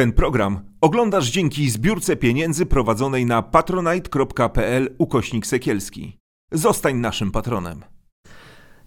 [0.00, 6.16] Ten program oglądasz dzięki zbiórce pieniędzy prowadzonej na patronite.pl ukośnik sekielski.
[6.52, 7.84] Zostań naszym patronem.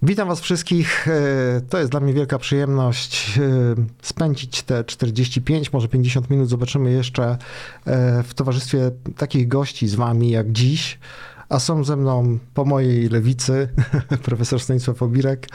[0.01, 1.07] Witam Was wszystkich.
[1.07, 3.41] E, To jest dla mnie wielka przyjemność e,
[4.01, 6.49] spędzić te 45, może 50 minut.
[6.49, 7.37] Zobaczymy jeszcze
[7.85, 10.99] e, w towarzystwie takich gości z Wami jak dziś.
[11.49, 13.69] A są ze mną po mojej lewicy
[14.25, 15.47] profesor Stanisław Obirek,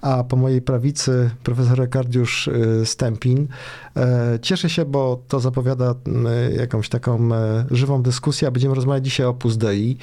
[0.00, 3.48] a po mojej prawicy profesor Rekardiusz e, Stępin.
[3.96, 9.04] E, Cieszę się, bo to zapowiada m, jakąś taką e, żywą dyskusję, a będziemy rozmawiać
[9.04, 9.96] dzisiaj o Opus Dei.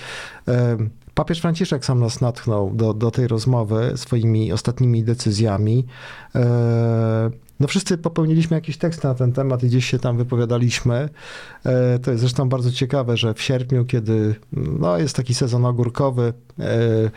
[0.47, 0.77] E,
[1.13, 5.85] Papież Franciszek sam nas natchnął do, do tej rozmowy swoimi ostatnimi decyzjami.
[7.59, 11.09] No wszyscy popełniliśmy jakieś teksty na ten temat i gdzieś się tam wypowiadaliśmy.
[11.65, 16.33] E, To jest zresztą bardzo ciekawe, że w sierpniu, kiedy no, jest taki sezon ogórkowy,
[16.59, 17.09] e,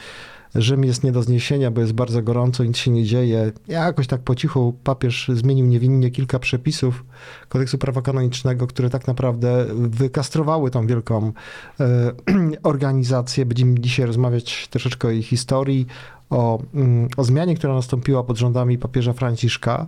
[0.54, 3.52] Rzym jest nie do zniesienia, bo jest bardzo gorąco, nic się nie dzieje.
[3.68, 7.04] Jakoś tak po cichu papież zmienił niewinnie kilka przepisów
[7.48, 11.32] kodeksu prawa kanonicznego, które tak naprawdę wykastrowały tą wielką
[11.80, 12.12] e,
[12.62, 13.46] organizację.
[13.46, 15.86] Będziemy dzisiaj rozmawiać troszeczkę o jej historii,
[16.30, 19.86] o, mm, o zmianie, która nastąpiła pod rządami papieża Franciszka.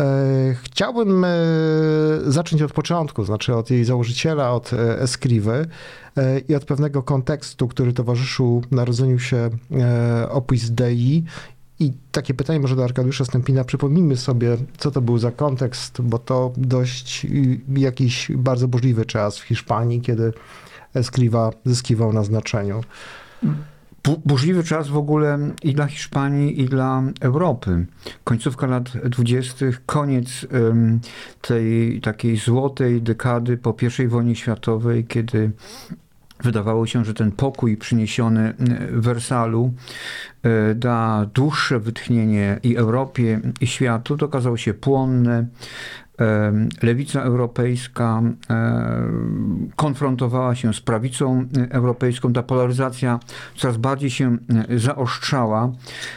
[0.00, 1.28] E, Chciałbym e,
[2.26, 5.66] zacząć od początku, znaczy od jej założyciela, od e, Eskriwy
[6.16, 9.50] e, i od pewnego kontekstu, który towarzyszył narodzeniu się
[10.30, 11.24] Opus Dei.
[11.80, 13.64] I takie pytanie może do Arkadiusza Stępina.
[13.64, 19.38] Przypomnijmy sobie, co to był za kontekst, bo to dość y, jakiś bardzo burzliwy czas
[19.38, 20.32] w Hiszpanii, kiedy
[20.94, 22.80] Eskriwa zyskiwał na znaczeniu.
[24.04, 27.86] Bu- burzliwy czas w ogóle i dla Hiszpanii, i dla Europy.
[28.24, 31.00] Końcówka lat dwudziestych, koniec em,
[31.40, 35.50] tej takiej złotej dekady po I wojnie światowej, kiedy
[36.42, 38.54] wydawało się, że ten pokój przyniesiony
[38.90, 39.72] w Wersalu
[40.42, 44.16] e, da dłuższe wytchnienie i Europie, i światu.
[44.16, 45.46] To okazało się płonne.
[46.82, 48.22] Lewica europejska
[49.76, 52.32] konfrontowała się z prawicą e, europejską.
[52.32, 53.20] Ta polaryzacja
[53.56, 54.36] coraz bardziej się
[54.68, 55.72] e, zaostrzała.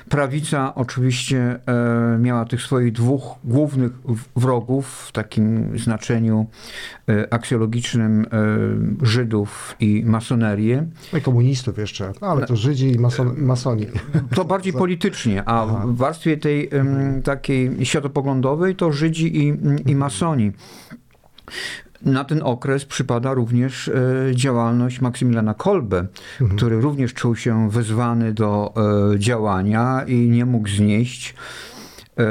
[0.09, 3.91] Prawica oczywiście e, miała tych swoich dwóch głównych
[4.35, 6.45] wrogów w takim znaczeniu
[7.09, 8.25] e, aksjologicznym
[9.01, 10.85] e, Żydów i masonerię.
[11.13, 13.85] No i komunistów jeszcze, ale to Żydzi i mason, masoni.
[14.35, 16.69] To bardziej politycznie, a w warstwie tej
[17.23, 19.53] takiej światopoglądowej to Żydzi i,
[19.85, 20.51] i masoni.
[22.01, 23.91] Na ten okres przypada również e,
[24.35, 26.05] działalność Maksymiliana Kolbe,
[26.41, 26.57] Mhm.
[26.57, 28.73] który również czuł się wezwany do
[29.13, 31.35] e, działania i nie mógł znieść
[32.17, 32.23] e,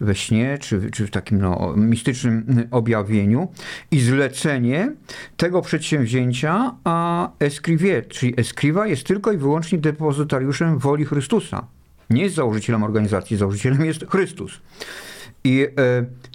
[0.00, 3.48] we śnie, czy, czy w takim no, mistycznym objawieniu
[3.90, 4.92] i zlecenie
[5.36, 11.66] tego przedsięwzięcia a Eskriwie, czyli Eskriwa jest tylko i wyłącznie depozytariuszem woli Chrystusa.
[12.10, 14.60] Nie jest założycielem organizacji, założycielem jest Chrystus.
[15.44, 15.68] I e,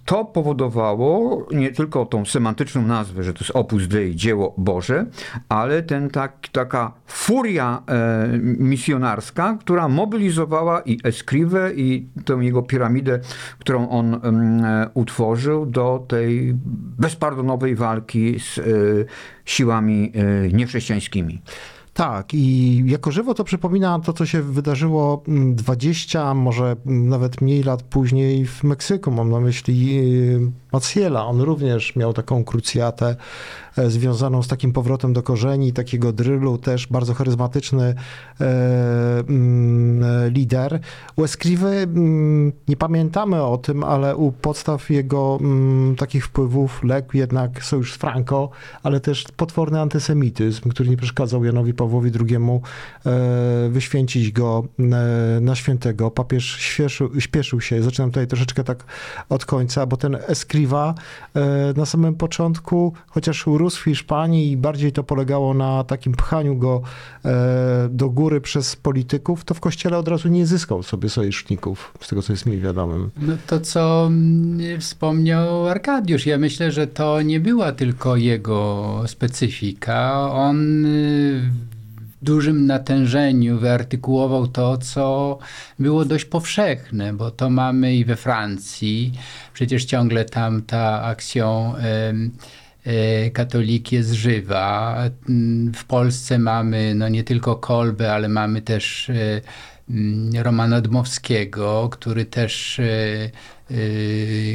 [0.06, 5.06] to powodowało nie tylko tą semantyczną nazwę, że to jest opus Dei, dzieło Boże,
[5.50, 13.20] ale ten tak, taka furia e, misjonarska, która mobilizowała i Escrivę, i tę jego piramidę,
[13.60, 16.54] którą on em, e, utworzył do tej
[17.00, 18.60] bezpardonowej walki z
[19.46, 20.12] siłami
[20.54, 21.42] niechrześcijańskimi.
[21.98, 27.84] Tak, i jako żywo to przypomina to, co się wydarzyło 20, może nawet mniej lat
[27.84, 29.12] później w Meksyku.
[29.12, 30.02] Mam na myśli
[30.72, 31.26] Maciela.
[31.26, 33.16] On również miał taką krucjatę
[33.78, 37.96] e, związaną z takim powrotem do korzeni, takiego drylu, też bardzo charyzmatyczny
[38.42, 38.46] e,
[39.30, 40.80] mm, lider.
[41.16, 47.18] U Escrivy mm, nie pamiętamy o tym, ale u podstaw jego mm, takich wpływów legł
[47.18, 48.50] jednak sojusz z Franco,
[48.84, 52.38] ale też potworny antysemityzm, który nie przeszkadzał Janowi Pawłowi II
[53.06, 54.64] e, wyświęcić go
[55.42, 56.12] na świętego.
[56.12, 58.84] Papież śpieszył, śpieszył się, zaczynam tutaj troszeczkę tak
[59.30, 60.94] od końca, bo ten Escriva
[61.36, 66.56] E, na samym początku, chociaż urósł w Hiszpanii i bardziej to polegało na takim pchaniu
[66.56, 66.82] go
[67.26, 72.08] e, do góry przez polityków, to w kościele od razu nie zyskał sobie sojuszników, z
[72.08, 73.10] tego co jest mi wiadomym.
[73.18, 80.32] No to, co mm, wspomniał Arkadiusz, ja myślę, że to nie była tylko jego specyfika.
[80.32, 81.52] On y,
[82.28, 85.38] dużym natężeniu wyartykułował to, co
[85.80, 89.14] było dość powszechne, bo to mamy i we Francji.
[89.54, 91.74] Przecież ciągle tam ta akcją
[92.86, 94.98] e, katolik jest żywa.
[95.76, 102.80] W Polsce mamy no nie tylko Kolbę, ale mamy też e, Romana Dmowskiego, który też
[102.80, 102.86] e,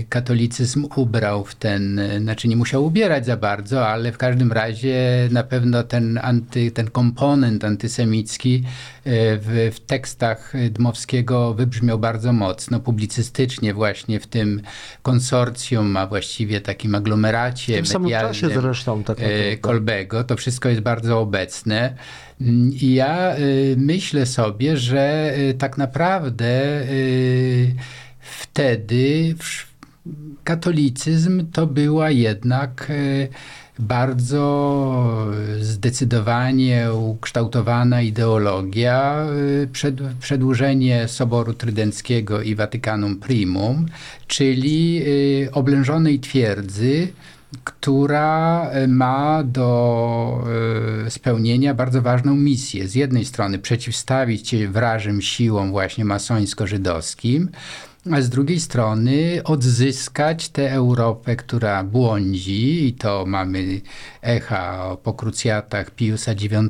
[0.09, 5.43] katolicyzm ubrał w ten, znaczy nie musiał ubierać za bardzo, ale w każdym razie na
[5.43, 9.11] pewno ten, anty, ten komponent antysemicki y,
[9.43, 14.62] w, w tekstach Dmowskiego wybrzmiał bardzo mocno, publicystycznie właśnie w tym
[15.03, 20.25] konsorcjum, a właściwie takim aglomeracie w tym samym czasie zresztą tak y, Kolbego.
[20.25, 21.94] To wszystko jest bardzo obecne.
[22.81, 23.35] I ja
[23.76, 26.82] myślę sobie, że tak naprawdę
[28.23, 29.35] wtedy
[30.45, 33.29] katolicyzm to była jednak e,
[33.79, 35.27] bardzo
[35.61, 39.27] zdecydowanie ukształtowana ideologia,
[39.63, 43.87] e, przed, przedłużenie Soboru Trydenckiego i Watykanum Primum,
[44.27, 45.03] czyli
[45.47, 47.09] e, oblężonej twierdzy,
[47.65, 50.45] która ma do
[51.09, 52.89] spełnienia bardzo ważną misję.
[52.89, 57.49] Z jednej strony przeciwstawić się wrażym siłom właśnie masońsko-żydowskim,
[58.10, 63.81] a z drugiej strony odzyskać tę Europę, która błądzi i to mamy
[64.22, 66.69] echa po krucjatach Piusa IX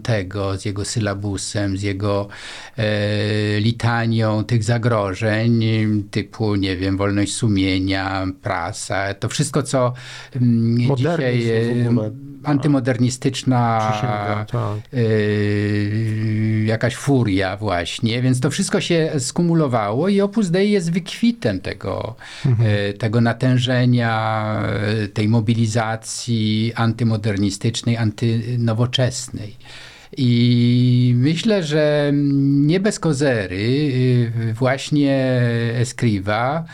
[0.56, 2.28] z jego sylabusem, z jego
[2.76, 5.62] e, litanią tych zagrożeń
[6.10, 9.92] typu, nie wiem, wolność sumienia, prasa, to wszystko, co
[10.36, 11.44] m, mm, dzisiaj
[12.44, 13.92] antymodernistyczna
[14.50, 14.78] tak.
[14.94, 20.90] y, jakaś furia właśnie, więc to wszystko się skumulowało i Opus Dei jest
[21.22, 22.14] wykwitem tego,
[22.46, 22.68] mhm.
[22.98, 24.62] tego natężenia,
[25.04, 29.56] y, tej mobilizacji antymodernistycznej, antynowoczesnej.
[30.16, 32.10] I myślę, że
[32.66, 35.42] nie bez kozery właśnie
[35.74, 36.64] Escriva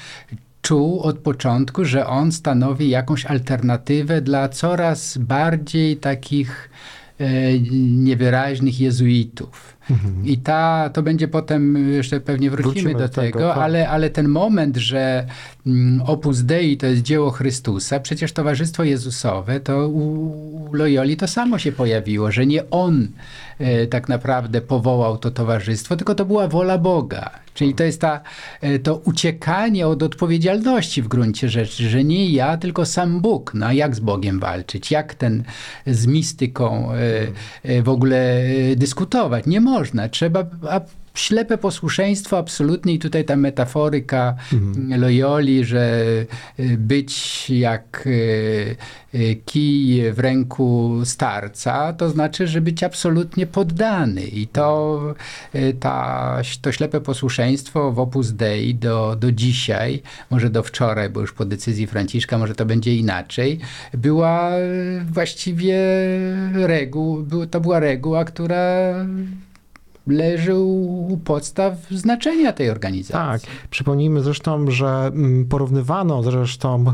[0.62, 6.70] czuł od początku, że on stanowi jakąś alternatywę dla coraz bardziej takich
[7.18, 9.77] e, niewyraźnych jezuitów.
[9.90, 10.26] Mhm.
[10.26, 13.58] I ta, to będzie potem, jeszcze pewnie wrócimy, wrócimy do tego, tego tak.
[13.58, 15.26] ale, ale ten moment, że
[15.66, 21.58] mm, Opus Dei to jest dzieło Chrystusa, przecież Towarzystwo Jezusowe, to u Loyoli to samo
[21.58, 23.08] się pojawiło, że nie on
[23.58, 27.30] e, tak naprawdę powołał to towarzystwo, tylko to była wola Boga.
[27.58, 28.20] Czyli to jest ta,
[28.60, 33.54] e, to uciekanie od odpowiedzialności w gruncie rzeczy, że nie ja, tylko sam Bóg.
[33.54, 34.90] No a jak z Bogiem walczyć?
[34.90, 35.44] Jak ten
[35.86, 36.92] z mistyką
[37.64, 38.42] e, w ogóle
[38.76, 39.46] dyskutować?
[39.46, 40.08] Nie można.
[40.08, 40.46] Trzeba
[41.20, 45.00] ślepe posłuszeństwo absolutnie i tutaj ta metaforyka mhm.
[45.00, 46.02] Loyoli, że
[46.60, 48.76] y, być jak y,
[49.14, 55.00] y, kij w ręku starca, to znaczy, że być absolutnie poddany i to,
[55.80, 61.32] ta, to ślepe posłuszeństwo w Opus Dei do, do dzisiaj, może do wczoraj, bo już
[61.32, 63.58] po decyzji Franciszka może to będzie inaczej,
[63.94, 64.50] była
[65.12, 65.78] właściwie
[66.54, 68.94] reguł, to była reguła, która
[70.08, 73.48] leży u podstaw znaczenia tej organizacji.
[73.48, 73.68] Tak.
[73.70, 76.84] Przypomnijmy zresztą, że mm, porównywano zresztą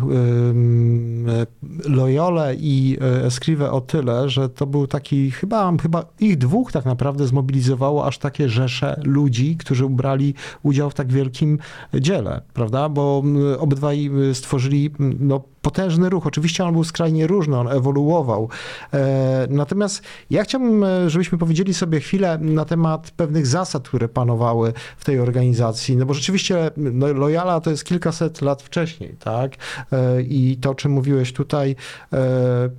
[1.84, 6.84] Loyole i e, Escrive o tyle, że to był taki, chyba, chyba ich dwóch tak
[6.84, 11.58] naprawdę zmobilizowało aż takie rzesze ludzi, którzy brali udział w tak wielkim
[11.94, 12.88] dziele, prawda?
[12.88, 13.22] Bo
[13.58, 16.26] obydwaj stworzyli no, potężny ruch.
[16.26, 18.48] Oczywiście on był skrajnie różny, on ewoluował.
[18.92, 24.72] E, natomiast ja chciałbym, e, żebyśmy powiedzieli sobie chwilę na temat pewnych zasad, które panowały
[24.96, 25.96] w tej organizacji.
[25.96, 29.52] No bo rzeczywiście no, Loyala to jest kilkaset lat wcześniej, tak?
[29.92, 31.76] E, I to, o czym mówiłeś tutaj,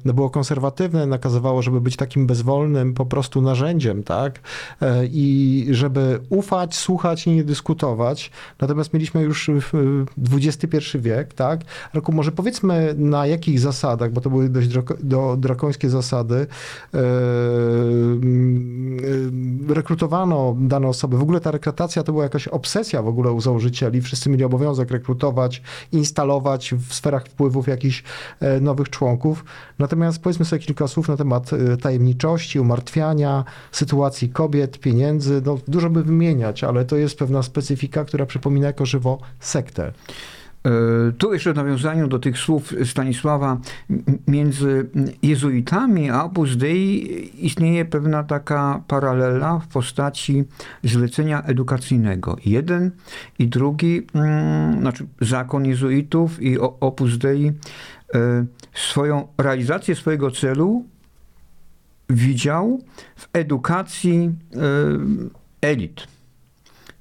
[0.06, 4.40] no, było konserwatywne, nakazywało, żeby być takim bezwolnym po prostu narzędziem, tak?
[5.12, 8.32] I żeby ufać, słuchać i nie dyskutować.
[8.60, 9.50] Natomiast mieliśmy już
[10.34, 11.62] XXI wiek, tak?
[11.94, 14.68] Roku może powiedzmy na jakich zasadach, bo to były dość
[15.00, 16.48] do, drakońskie zasady,
[19.68, 21.18] rekrutowano dane osoby.
[21.18, 24.02] W ogóle ta rekrutacja to była jakaś obsesja w ogóle u założycieli.
[24.02, 28.04] Wszyscy mieli obowiązek rekrutować, instalować w sferach wpływów jakichś
[28.40, 29.46] e, nowych członków.
[29.80, 35.42] Natomiast powiedzmy sobie kilka słów na temat e, tajemniczości, umartwiania, sytuacji kobiet, pieniędzy.
[35.46, 39.92] No, dużo by wymieniać, ale to jest pewna specyfika, która przypomina jako żywo sektę.
[40.66, 43.58] E, tu jeszcze w nawiązaniu do tych słów Stanisława,
[44.28, 44.90] między
[45.24, 50.44] jezuitami a Opus Dei istnieje pewna taka paralela w postaci
[50.84, 52.38] zlecenia edukacyjnego.
[52.46, 52.92] Jeden
[53.40, 60.86] i drugi, mm, znaczy zakon jezuitów i Opus Dei e, swoją realizację swojego celu
[62.10, 62.82] widział
[63.16, 64.60] w edukacji e,
[65.62, 66.08] elit.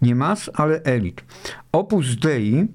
[0.02, 1.24] Nie mas, ale elit.
[1.72, 2.68] Opus Dei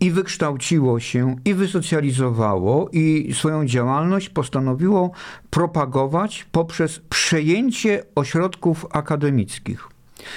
[0.00, 5.10] i wykształciło się, i wysocjalizowało, i swoją działalność postanowiło
[5.50, 9.88] propagować poprzez przejęcie ośrodków akademickich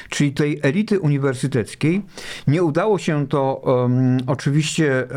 [0.10, 2.01] czyli tej elity uniwersyteckiej.
[2.48, 5.08] Nie udało się to um, oczywiście e,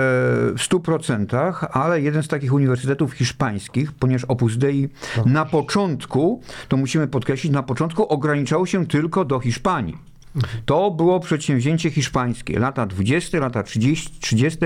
[0.53, 4.89] w 100%, ale jeden z takich uniwersytetów hiszpańskich, ponieważ Opus Dei
[5.27, 10.14] na początku, to musimy podkreślić, na początku ograniczało się tylko do Hiszpanii.
[10.65, 12.59] To było przedsięwzięcie hiszpańskie.
[12.59, 14.59] Lata 20, lata 30, 30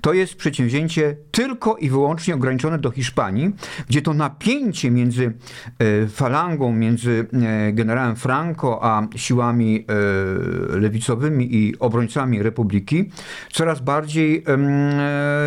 [0.00, 3.52] to jest przedsięwzięcie tylko i wyłącznie ograniczone do Hiszpanii,
[3.88, 5.32] gdzie to napięcie między
[5.78, 13.10] e, falangą, między e, generałem Franco a siłami e, lewicowymi i obrońcami republiki
[13.52, 14.44] coraz bardziej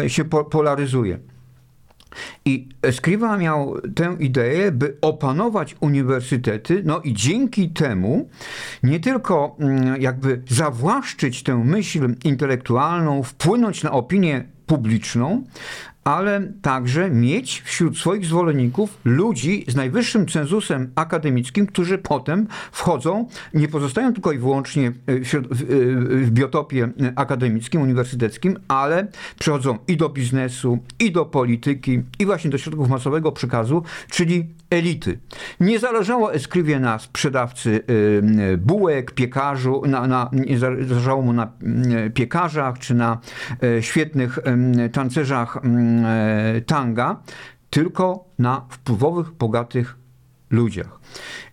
[0.07, 1.19] się polaryzuje.
[2.45, 8.29] I Escriva miał tę ideę, by opanować uniwersytety, no i dzięki temu
[8.83, 15.43] nie tylko mm, jakby zawłaszczyć tę myśl intelektualną, wpłynąć na opinię publiczną,
[16.03, 23.67] ale także mieć wśród swoich zwolenników ludzi z najwyższym cenzusem akademickim, którzy potem wchodzą, nie
[23.67, 25.57] pozostają tylko i wyłącznie w,
[26.25, 29.07] w biotopie akademickim, uniwersyteckim, ale
[29.39, 35.19] przechodzą i do biznesu, i do polityki, i właśnie do środków masowego przekazu, czyli elity.
[35.59, 37.83] Nie zależało Eskrywie na sprzedawcy
[38.57, 41.51] bułek, piekarzu, na, na, nie zależało mu na
[42.13, 43.17] piekarzach, czy na
[43.81, 44.39] świetnych
[44.93, 45.57] tancerzach
[46.65, 47.21] tanga,
[47.69, 49.97] tylko na wpływowych, bogatych
[50.49, 50.99] ludziach.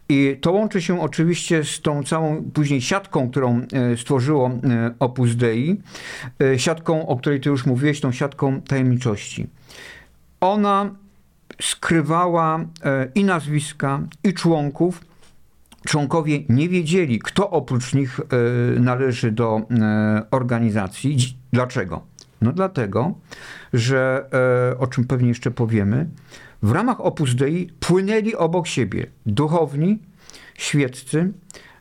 [0.09, 3.63] I to łączy się oczywiście z tą całą później siatką, którą
[3.97, 4.51] stworzyło
[4.99, 5.81] Opus Dei,
[6.57, 9.47] siatką, o której ty już mówiłeś, tą siatką tajemniczości.
[10.41, 10.95] Ona
[11.61, 12.61] skrywała
[13.15, 15.01] i nazwiska, i członków.
[15.87, 18.21] Członkowie nie wiedzieli, kto oprócz nich
[18.81, 19.61] należy do
[20.31, 21.17] organizacji.
[21.53, 22.03] Dlaczego?
[22.41, 23.15] No dlatego,
[23.73, 24.29] że,
[24.73, 26.09] e, o czym pewnie jeszcze powiemy,
[26.63, 29.99] w ramach Opus Dei płynęli obok siebie duchowni,
[30.55, 31.33] świeccy,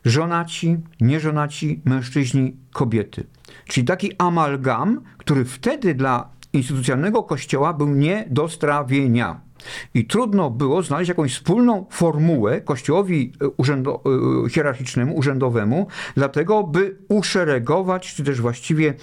[0.05, 3.23] żonaci, nieżonaci, mężczyźni, kobiety.
[3.67, 9.44] Czyli taki amalgam, który wtedy dla instytucjonalnego kościoła był nie do strawienia.
[9.93, 14.03] I trudno było znaleźć jakąś wspólną formułę kościołowi e, urzędo,
[14.45, 18.93] e, hierarchicznemu, urzędowemu, dlatego by uszeregować, czy też właściwie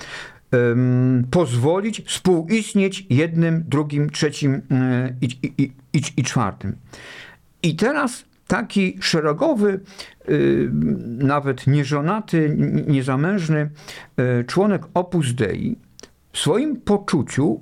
[1.31, 5.26] pozwolić współistnieć jednym, drugim, trzecim e, i,
[5.59, 6.76] i, i, i czwartym.
[7.62, 9.81] I teraz taki szeregowy,
[10.28, 10.71] y,
[11.19, 12.57] nawet nieżonaty,
[12.88, 13.71] niezamężny
[14.47, 15.78] członek Opus Dei
[16.33, 17.61] w swoim poczuciu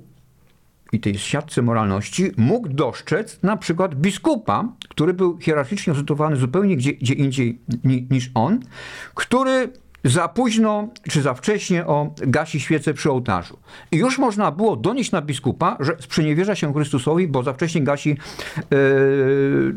[0.91, 6.93] i tej siatce moralności mógł dostrzec na przykład biskupa, który był hierarchicznie usytuowany zupełnie gdzie,
[6.93, 7.59] gdzie indziej
[8.09, 8.59] niż on,
[9.15, 9.69] który
[10.03, 13.57] za późno czy za wcześnie o gasi świecę przy ołtarzu.
[13.91, 18.09] I już można było donieść na biskupa, że sprzeniewierza się Chrystusowi, bo za wcześnie gasi
[18.09, 18.17] yy,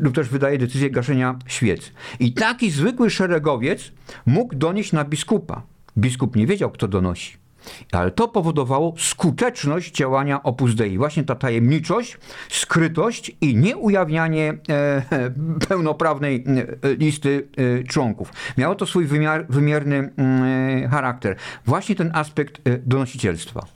[0.01, 1.93] lub też wydaje decyzję gaszenia świec.
[2.21, 3.93] I taki zwykły szeregowiec
[4.27, 5.63] mógł donieść na biskupa.
[5.99, 7.44] Biskup nie wiedział, kto donosi.
[7.93, 10.99] Ale to powodowało skuteczność działania Opus Dei.
[10.99, 12.19] Właśnie ta tajemniczość,
[12.51, 15.03] skrytość i nieujawnianie e,
[15.69, 16.45] pełnoprawnej
[16.83, 18.33] e, listy e, członków.
[18.59, 21.37] Miało to swój wymiar, wymierny mm, charakter.
[21.67, 23.67] Właśnie ten aspekt donosicielstwa.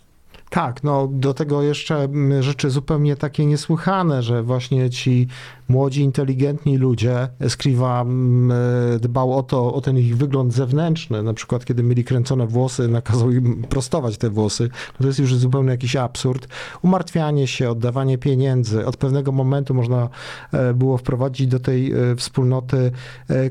[0.50, 5.28] Tak, no do tego jeszcze mm, rzeczy zupełnie takie niesłychane, że właśnie ci
[5.68, 8.58] młodzi, inteligentni ludzie, Escriva mm,
[8.94, 12.88] e, dbał o to, o ten ich wygląd zewnętrzny, na przykład kiedy mieli kręcone włosy,
[12.88, 16.48] nakazał im prostować te włosy, no to jest już zupełnie jakiś absurd.
[16.82, 20.08] Umartwianie się, oddawanie pieniędzy, od pewnego momentu można
[20.52, 22.92] e, było wprowadzić do tej e, wspólnoty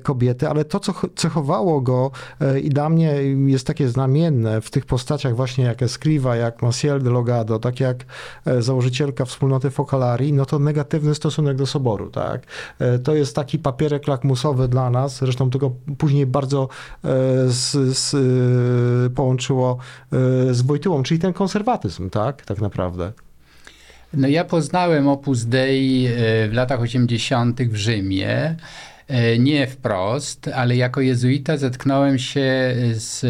[0.03, 2.11] kobiety, ale to, co cechowało go
[2.63, 3.13] i dla mnie
[3.45, 8.05] jest takie znamienne w tych postaciach właśnie jak Escriva, jak Maciel de Logado, tak jak
[8.59, 12.41] założycielka wspólnoty Focolari, no to negatywny stosunek do soboru tak?
[12.79, 16.69] E, to jest taki papierek lakmusowy dla nas, zresztą tego później bardzo
[17.03, 17.07] e,
[17.47, 19.77] z, z, e, połączyło
[20.51, 22.45] z Wojtyłą, czyli ten konserwatyzm, tak?
[22.45, 23.11] Tak naprawdę.
[24.13, 26.07] No ja poznałem Opus Dei
[26.49, 27.61] w latach 80.
[27.61, 28.55] w Rzymie.
[29.39, 33.25] Nie wprost, ale jako jezuita zetknąłem się z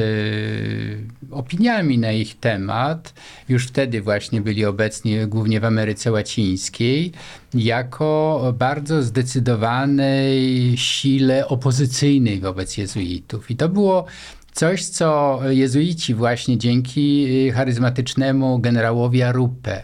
[1.32, 3.14] opiniami na ich temat.
[3.50, 7.12] Już wtedy właśnie byli obecni głównie w Ameryce Łacińskiej,
[7.60, 13.52] jako bardzo zdecydowanej sile opozycyjnej wobec jezuitów.
[13.52, 14.06] I to było
[14.54, 19.84] coś, co jezuici właśnie dzięki charyzmatycznemu generałowi Arupe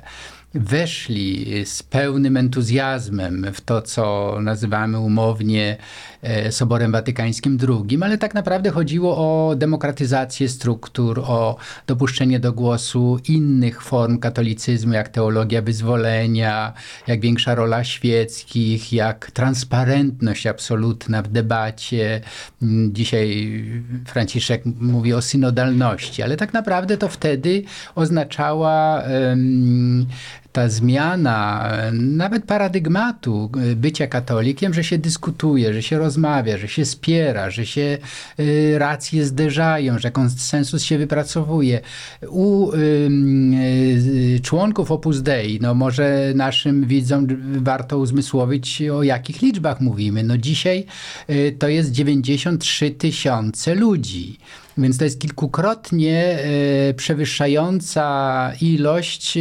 [0.54, 5.78] weszli z pełnym entuzjazmem w to, co nazywamy umownie
[6.52, 13.82] Soborem Watykańskim II, ale tak naprawdę chodziło o demokratyzację struktur, o dopuszczenie do głosu innych
[13.82, 16.74] form katolicyzmu, jak teologia wyzwolenia,
[17.08, 22.22] jak większa rola świeckich, jak transparentność absolutna w debacie.
[22.92, 23.64] Dzisiaj
[24.06, 27.64] Franciszek mówi o synodalności, ale tak naprawdę to wtedy
[27.96, 30.06] oznaczała um,
[30.54, 37.50] ta zmiana nawet paradygmatu bycia katolikiem, że się dyskutuje, że się rozmawia, że się spiera,
[37.50, 37.98] że się
[38.40, 41.82] y, racje zderzają, że konsensus się wypracowuje.
[42.28, 42.78] U y,
[44.36, 47.28] y, członków Opus Dei, no może naszym widzom
[47.64, 50.24] warto uzmysłowić, o jakich liczbach mówimy.
[50.24, 50.86] No dzisiaj
[51.30, 54.38] y, to jest 93 tysiące ludzi.
[54.78, 56.40] Więc to jest kilkukrotnie
[56.90, 59.40] e, przewyższająca ilość e,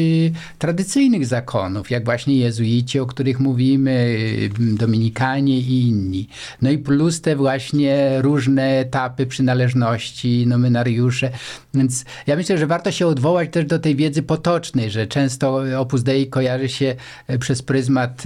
[0.59, 4.17] tradycyjnych zakonów, jak właśnie jezuici, o których mówimy,
[4.61, 6.29] e, dominikanie i inni.
[6.63, 11.31] No i plus te właśnie różne etapy przynależności, nominariusze.
[11.75, 16.03] Więc ja myślę, że warto się odwołać też do tej wiedzy potocznej, że często Opus
[16.03, 16.97] Dei kojarzy się
[17.41, 18.23] przez pryzmat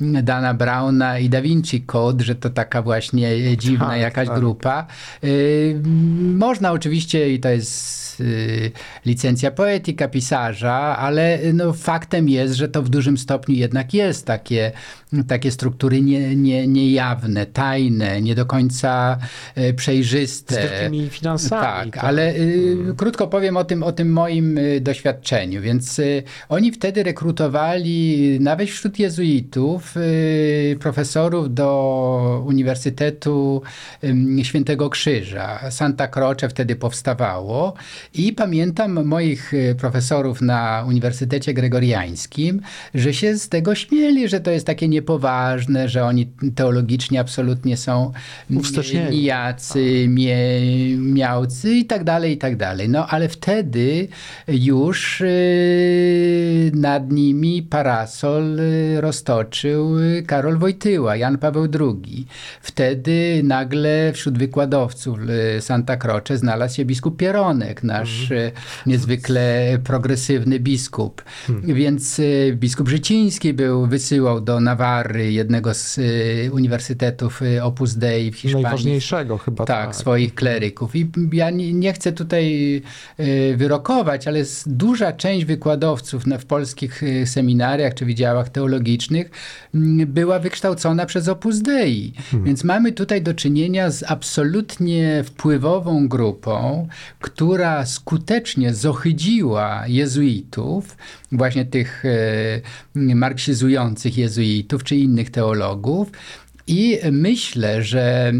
[0.00, 4.38] Dana Browna i Da Vinci Code, że to taka właśnie dziwna tak, jakaś tak.
[4.38, 4.86] grupa
[6.36, 8.70] można oczywiście, i to jest y,
[9.06, 14.72] licencja poetyka pisarza, ale no, faktem jest, że to w dużym stopniu jednak jest takie
[15.28, 19.18] takie struktury nie, nie, niejawne, tajne, nie do końca
[19.54, 20.54] e, przejrzyste.
[20.54, 21.62] Z takimi finansami.
[21.62, 22.04] Tak, tak.
[22.04, 22.96] ale hmm.
[22.96, 25.62] krótko powiem o tym, o tym moim doświadczeniu.
[25.62, 26.00] Więc
[26.48, 29.94] oni wtedy rekrutowali nawet wśród jezuitów
[30.80, 33.62] profesorów do Uniwersytetu
[34.42, 35.70] Świętego Krzyża.
[35.70, 37.74] Santa Croce wtedy powstawało
[38.14, 42.60] i pamiętam moich profesorów na Uniwersytecie Gregoriańskim,
[42.94, 47.76] że się z tego śmieli, że to jest takie nie niepoważne, że oni teologicznie absolutnie
[47.76, 48.12] są
[49.10, 50.36] nijacy, mie,
[50.96, 52.88] miałcy i tak dalej, i tak dalej.
[52.88, 54.08] No ale wtedy
[54.48, 62.26] już yy, nad nimi parasol y, roztoczył Karol Wojtyła, Jan Paweł II.
[62.60, 65.18] Wtedy nagle wśród wykładowców
[65.58, 68.52] y, Santa Croce znalazł się biskup Pieronek, nasz mm.
[68.86, 71.22] niezwykle progresywny biskup.
[71.48, 71.74] Mm.
[71.74, 72.20] Więc
[72.54, 78.62] biskup Życiński był, wysyłał do Nawary jednego z y, uniwersytetów Opus Dei w Hiszpanii.
[78.62, 79.64] Najważniejszego chyba.
[79.64, 79.96] Tak, tak.
[79.96, 80.96] swoich kleryków.
[80.96, 82.82] I ja nie, nie, chcę tutaj
[83.56, 89.30] wyrokować, ale duża część wykładowców w polskich seminariach czy wydziałach teologicznych
[90.06, 92.12] była wykształcona przez Opus Dei.
[92.30, 92.46] Hmm.
[92.46, 96.88] Więc mamy tutaj do czynienia z absolutnie wpływową grupą,
[97.20, 100.96] która skutecznie zohydziła jezuitów,
[101.32, 102.02] właśnie tych
[102.94, 106.08] marksizujących jezuitów, czy innych teologów.
[106.66, 108.32] I myślę, że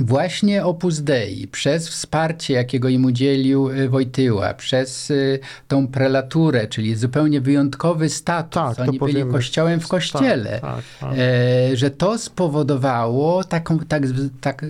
[0.00, 6.96] Właśnie Opus Dei, przez wsparcie, jakiego im udzielił y, Wojtyła, przez y, tą prelaturę, czyli
[6.96, 11.12] zupełnie wyjątkowy status, tak, oni byli kościołem w kościele, tak, tak, tak.
[11.18, 14.02] E, że to spowodowało taką tak,
[14.40, 14.66] tak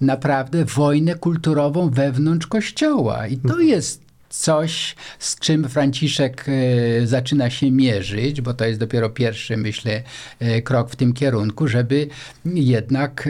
[0.00, 3.26] naprawdę wojnę kulturową wewnątrz kościoła.
[3.26, 3.68] I to mhm.
[3.68, 4.05] jest
[4.38, 10.02] coś, z czym Franciszek e, zaczyna się mierzyć, bo to jest dopiero pierwszy, myślę,
[10.38, 12.08] e, krok w tym kierunku, żeby
[12.44, 13.28] jednak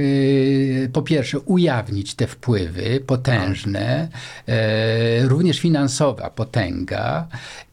[0.85, 4.09] e, po pierwsze ujawnić te wpływy potężne,
[5.23, 7.29] również finansowa potęga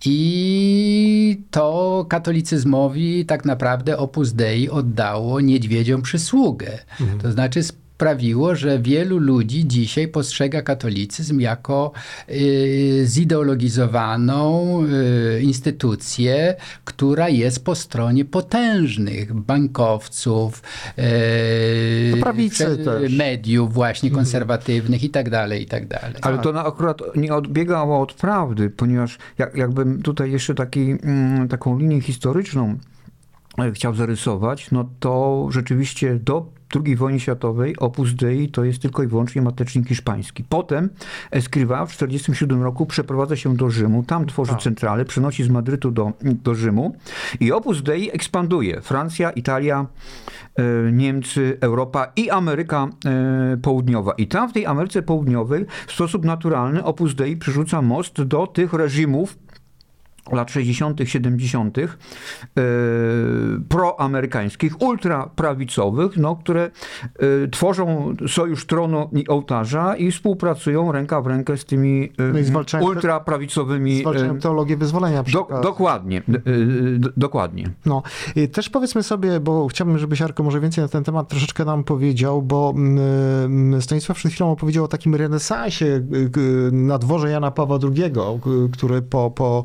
[0.06, 6.80] i to katolicyzmowi tak naprawdę Opus Dei oddało niedźwiedziom przysługę.
[7.22, 7.64] To znaczy
[8.04, 11.92] sprawiło, że wielu ludzi dzisiaj postrzega katolicyzm jako
[12.30, 20.64] y, zideologizowaną y, instytucję, która jest po stronie potężnych bankowców,
[21.00, 21.02] y,
[23.10, 26.14] mediów właśnie konserwatywnych i tak dalej, i tak dalej.
[26.22, 31.48] Ale to na, akurat nie odbiegało od prawdy, ponieważ jak, jakbym tutaj jeszcze taki, mm,
[31.48, 32.78] taką linię historyczną
[33.60, 36.46] e, chciał zarysować, no to rzeczywiście do
[36.86, 40.44] II wojny światowej Opus Dei to jest tylko i wyłącznie matecznik hiszpański.
[40.50, 40.90] Potem
[41.32, 46.12] Escriva w 1947 roku przeprowadza się do Rzymu, tam tworzy centralę, przenosi z Madrytu do,
[46.22, 46.96] do Rzymu
[47.40, 48.82] i Opus Dei ekspanduje.
[48.82, 49.86] Francja, Italia,
[50.56, 54.14] e, Niemcy, Europa i Ameryka e, Południowa.
[54.18, 58.74] I tam w tej Ameryce Południowej w sposób naturalny Opus Dei przerzuca most do tych
[58.74, 59.38] reżimów
[60.32, 61.88] lat 60., 70., e,
[63.70, 71.58] proamerykańskich, ultraprawicowych, no, które e, tworzą sojusz tronu i ołtarza i współpracują ręka w rękę
[71.58, 74.00] z tymi e, No zwalczają- ultraprawicowymi.
[74.00, 75.24] Zwalczają e, teologię wyzwolenia.
[75.24, 76.22] do, dokładnie,
[77.18, 77.70] dokładnie.
[77.86, 78.04] No,
[78.36, 81.84] i też powiedzmy sobie, bo chciałbym, żebyś Arko może więcej na ten temat troszeczkę nam
[81.84, 87.52] powiedział, bo mm, Stanisław przed chwilą opowiedział o takim renesansie y, y, na dworze Jana
[87.52, 89.64] Pawła II, y, który po, po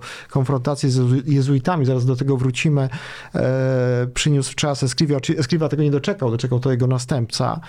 [0.53, 2.89] konfrontacji z jezu- jezuitami, zaraz do tego wrócimy,
[3.35, 5.21] e, przyniósł czas Escrivia.
[5.21, 7.61] Czy Escrivia tego nie doczekał, doczekał to jego następca.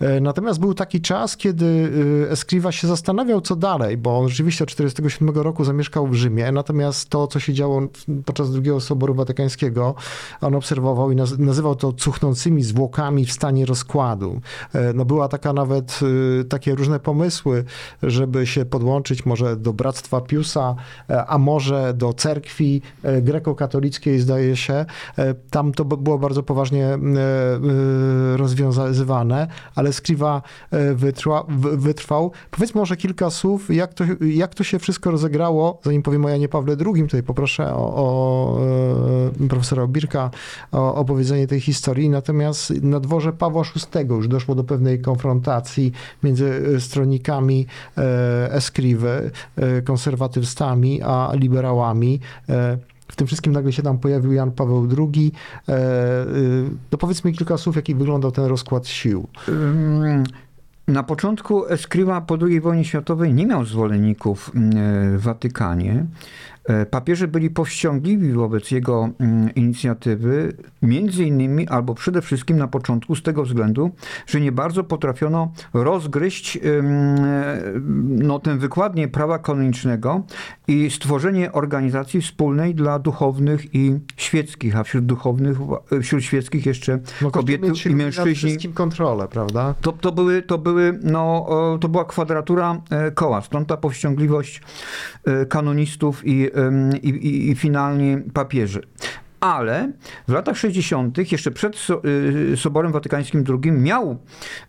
[0.00, 4.64] E, natomiast był taki czas, kiedy y, Escrivia się zastanawiał, co dalej, bo on rzeczywiście
[4.64, 7.82] od 1947 roku zamieszkał w Rzymie, natomiast to, co się działo
[8.24, 9.94] podczas drugiego Soboru Watykańskiego,
[10.40, 14.40] on obserwował i naz- nazywał to cuchnącymi zwłokami w stanie rozkładu.
[14.74, 16.00] E, No była taka nawet,
[16.48, 17.64] takie różne pomysły,
[18.02, 20.74] żeby się podłączyć może do Bractwa Piusa,
[21.10, 24.74] e, a może do cerkwi e, grekokatolickiej, zdaje się.
[25.18, 26.98] E, Tam to było bardzo poważnie e,
[28.36, 30.42] rozwiązywane, ale Skriwa
[30.94, 31.44] wytrwa,
[31.76, 32.32] wytrwał.
[32.50, 36.48] Powiedzmy może kilka słów, jak to, jak to się wszystko rozegrało, zanim powiem o Janie
[36.48, 38.58] Pawle II, tutaj poproszę o, o
[39.48, 40.30] profesora Obirka
[40.72, 42.10] o opowiedzenie tej historii.
[42.10, 47.66] Natomiast na dworze Pawła VI już doszło do pewnej konfrontacji między stronnikami
[48.50, 49.30] Eskriwy,
[49.84, 52.15] konserwatystami, a liberałami.
[52.48, 55.32] E, w tym wszystkim nagle się tam pojawił Jan Paweł II.
[55.68, 55.76] E, e,
[56.92, 59.28] No powiedzmy kilka słów, jaki wyglądał ten rozkład sił.
[60.88, 66.06] Na początku Escriva po II wojnie światowej nie miał zwolenników mm, w Watykanie.
[66.66, 73.16] E, Papieże byli powściągliwi wobec jego mm, inicjatywy, między innymi albo przede wszystkim na początku
[73.16, 73.90] z tego względu,
[74.26, 76.86] że nie bardzo potrafiono rozgryźć ym,
[78.26, 80.22] no, tę wykładnię prawa kanonicznego
[80.68, 85.58] i stworzenie organizacji wspólnej dla duchownych i świeckich, a wśród duchownych,
[86.02, 88.34] wśród świeckich jeszcze No, kobiety mieć i mężczyźni.
[88.34, 89.74] wszystkim kontrolę, prawda?
[89.80, 94.60] To, to, były, to, były, no, e, to była kwadratura e, koła, stąd ta powściągliwość
[95.24, 96.50] e, kanonistów i,
[97.02, 98.82] i, i, i finalnie papieży.
[99.40, 99.92] Ale
[100.28, 104.18] w latach 60., jeszcze przed y, Soborem Watykańskim II, miał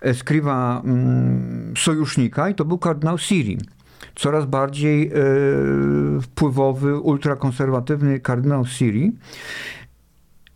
[0.01, 3.57] Escriva mm, sojusznika i to był kardynał Siri.
[4.15, 5.11] Coraz bardziej e,
[6.21, 9.11] wpływowy, ultrakonserwatywny kardynał Siri.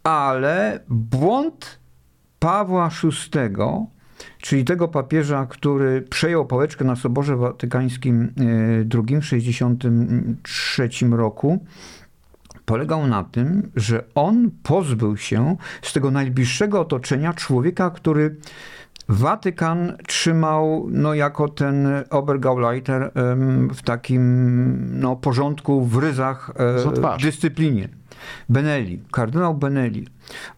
[0.03, 1.79] Ale błąd
[2.39, 3.39] Pawła VI,
[4.41, 8.23] czyli tego papieża, który przejął pałeczkę na Soborze Watykańskim e,
[8.93, 11.65] II w 1963 roku,
[12.65, 18.35] polegał na tym, że on pozbył się z tego najbliższego otoczenia człowieka, który
[19.11, 23.11] Watykan trzymał no, jako ten Obergauleiter
[23.73, 27.89] w takim no, porządku, w ryzach, e, w dyscyplinie.
[28.49, 30.07] Benelli, kardynał Benelli.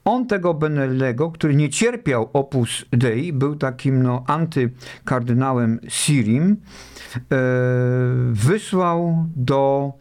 [0.05, 6.57] On tego Benellego, który nie cierpiał opus Dei, był takim no, antykardynałem Sirim,
[7.15, 7.17] e,
[8.31, 9.93] wysłał do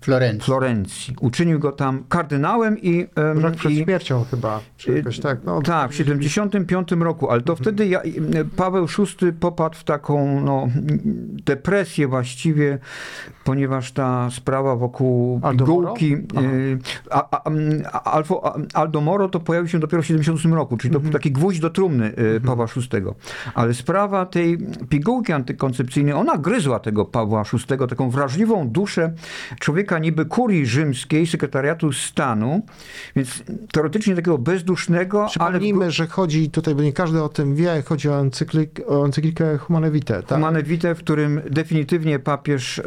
[0.00, 0.44] Florencji.
[0.44, 1.16] Florencji.
[1.20, 3.06] Uczynił go tam kardynałem i...
[3.16, 5.38] Rok przed i śmiercią chyba, czy jakoś tak.
[5.44, 8.02] No, tak, w 75 roku, ale to wtedy ja,
[8.56, 10.68] Paweł VI popadł w taką no,
[11.44, 12.78] depresję właściwie,
[13.44, 15.92] ponieważ ta sprawa wokół Aldo Moro?
[15.94, 16.46] pigułki, Aha.
[16.46, 16.78] y,
[17.10, 17.50] a, a,
[17.92, 21.12] a, Alfo, a, Aldo Moro to pojawił się dopiero w 78 roku, czyli to był
[21.12, 22.82] taki gwóźdź do trumny y, Pawła VI.
[23.54, 24.58] Ale sprawa tej
[24.88, 29.12] pigułki antykoncepcyjnej, ona gryzła tego Pawła VI, taką wrażliwą duszę
[29.60, 32.62] człowieka niby kurii rzymskiej, sekretariatu stanu,
[33.16, 37.82] więc teoretycznie takiego bezdusznego, ale Przypomnijmy, że chodzi tutaj, bo nie każdy o tym wie,
[37.86, 40.22] chodzi o, encyklik, o encyklikę Humane Vitae.
[40.22, 40.38] Tak?
[40.38, 42.84] Humane Vitae, w którym definitywnie papież e,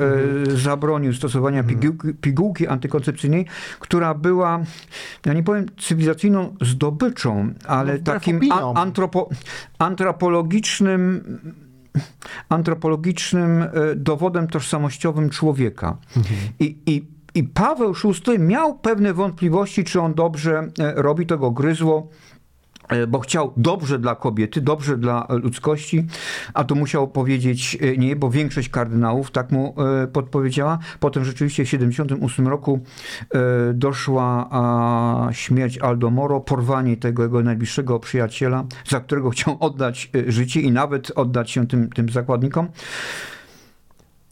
[0.57, 3.45] zabronił stosowania pigułki, pigułki antykoncepcyjnej,
[3.79, 4.59] która była,
[5.25, 9.29] ja nie powiem cywilizacyjną zdobyczą, ale No, takim a, antropo,
[9.79, 11.23] antropologicznym
[12.49, 15.97] antropologicznym e, dowodem tożsamościowym człowieka.
[16.59, 21.51] I, i, I Paweł VI miał pewne wątpliwości, czy on dobrze e, robi, to go
[21.51, 22.09] gryzło
[23.07, 26.05] bo chciał dobrze dla kobiety, dobrze dla e, ludzkości,
[26.53, 30.79] a to musiał powiedzieć e, nie, bo większość kardynałów tak mu e, podpowiedziała.
[30.99, 32.79] Potem rzeczywiście w 78 roku
[33.33, 33.39] e,
[33.73, 34.49] doszła
[35.31, 40.71] śmierć Aldo Moro, porwanie tego jego najbliższego przyjaciela, za którego chciał oddać e, życie i
[40.71, 42.67] nawet oddać się tym, tym zakładnikom.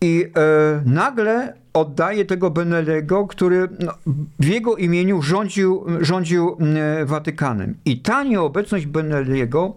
[0.02, 3.94] I e, nagle oddaje tego Benelego, który no,
[4.40, 7.76] w jego imieniu rządził, rządził e, Watykanem.
[7.86, 9.76] I ta nieobecność Beneliego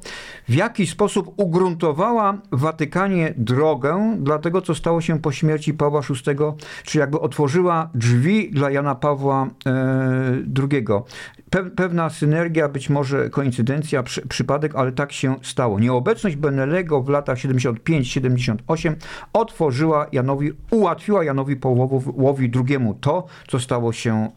[0.48, 6.36] w jakiś sposób ugruntowała Watykanie drogę dla tego, co stało się po śmierci Pawła VI,
[6.84, 9.70] czy jakby otworzyła drzwi dla Jana Pawła e,
[10.72, 10.84] II.
[11.50, 15.80] Pe- Pewna synergia, być może koincydencja, przy, przypadek, ale tak się stało.
[15.80, 18.94] Nieobecność Benelego w latach 75-78
[19.32, 21.89] otworzyła Janowi, ułatwiła Janowi Pawłowi
[22.55, 24.29] II to, co stało się e,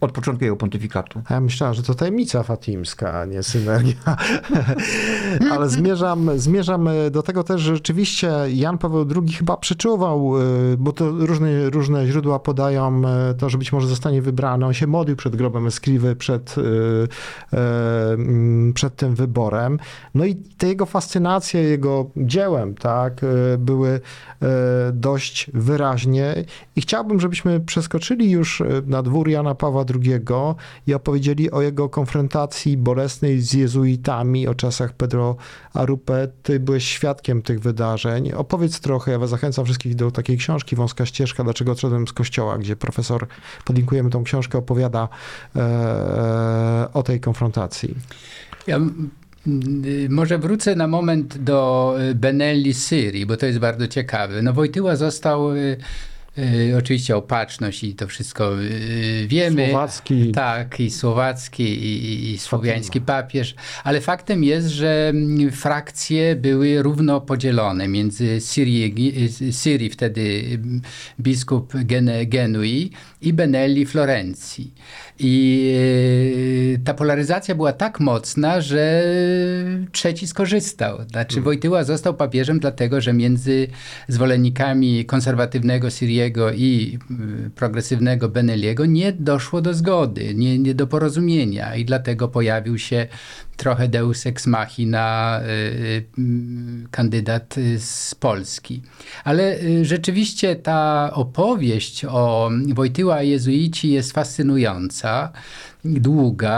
[0.00, 1.22] od początku jego pontyfikatu.
[1.30, 4.16] Ja myślałem, że to tajemnica fatimska, a nie synergia.
[5.52, 10.92] Ale zmierzam, zmierzam do tego też, że rzeczywiście Jan Paweł II chyba przeczuwał, y, bo
[10.92, 13.02] to różne, różne źródła podają
[13.38, 14.66] to, że być może zostanie wybrany.
[14.66, 16.54] On się modlił przed grobem Eskriwy, przed,
[17.52, 19.78] mm, przed tym wyborem.
[20.14, 23.20] No i te jego fascynacje jego dziełem, tak,
[23.58, 24.00] były
[24.92, 26.44] dość wyraźnie.
[26.76, 30.12] I chciałbym, żebyśmy przeskoczyli już y, na dwór Jana Pawła II
[30.86, 35.36] i opowiedzieli o jego konfrontacji bolesnej z jezuitami o czasach Pedro
[35.74, 36.28] Arupę.
[36.42, 38.32] Ty byłeś świadkiem tych wydarzeń.
[38.32, 42.58] Opowiedz trochę, ja was zachęcam wszystkich do takiej książki Wąska ścieżka, dlaczego odszedłem z kościoła,
[42.58, 43.26] gdzie profesor,
[43.64, 45.08] podlinkujemy tą książkę, opowiada
[45.56, 47.94] e, o tej konfrontacji.
[48.66, 48.80] Ja
[50.08, 54.42] może wrócę na moment do y, Benelli Syrii, bo to jest bardzo ciekawe.
[54.42, 55.50] No Wojtyła został
[56.78, 59.68] oczywiście opatrzność i to wszystko y, wiemy.
[59.68, 60.32] Słowacki.
[60.32, 67.20] Tak, i słowacki, i, i, słowiański papież, ale faktem jest, że mm, frakcje były równo
[67.20, 70.80] podzielone między Syrii, Syrii wtedy mm,
[71.20, 71.72] biskup
[72.26, 74.74] Genui i Benelli Florencji.
[75.18, 75.74] I
[76.74, 79.02] e, ta polaryzacja była tak mocna, że
[79.92, 80.98] trzeci skorzystał.
[81.10, 83.68] Znaczy Wojtyła został papieżem dlatego, że między
[84.08, 86.98] zwolennikami konserwatywnego Syriego i
[87.46, 93.06] y, progresywnego Beneliego nie doszło do zgody, nie, nie do porozumienia i dlatego pojawił się
[93.58, 95.46] trochę deus ex machina y,
[96.18, 98.82] y, kandydat y, z Polski.
[99.24, 105.32] Ale rzeczywiście ta opowieść o Wojtyła i jezuici jest fascynująca,
[105.84, 106.52] długa,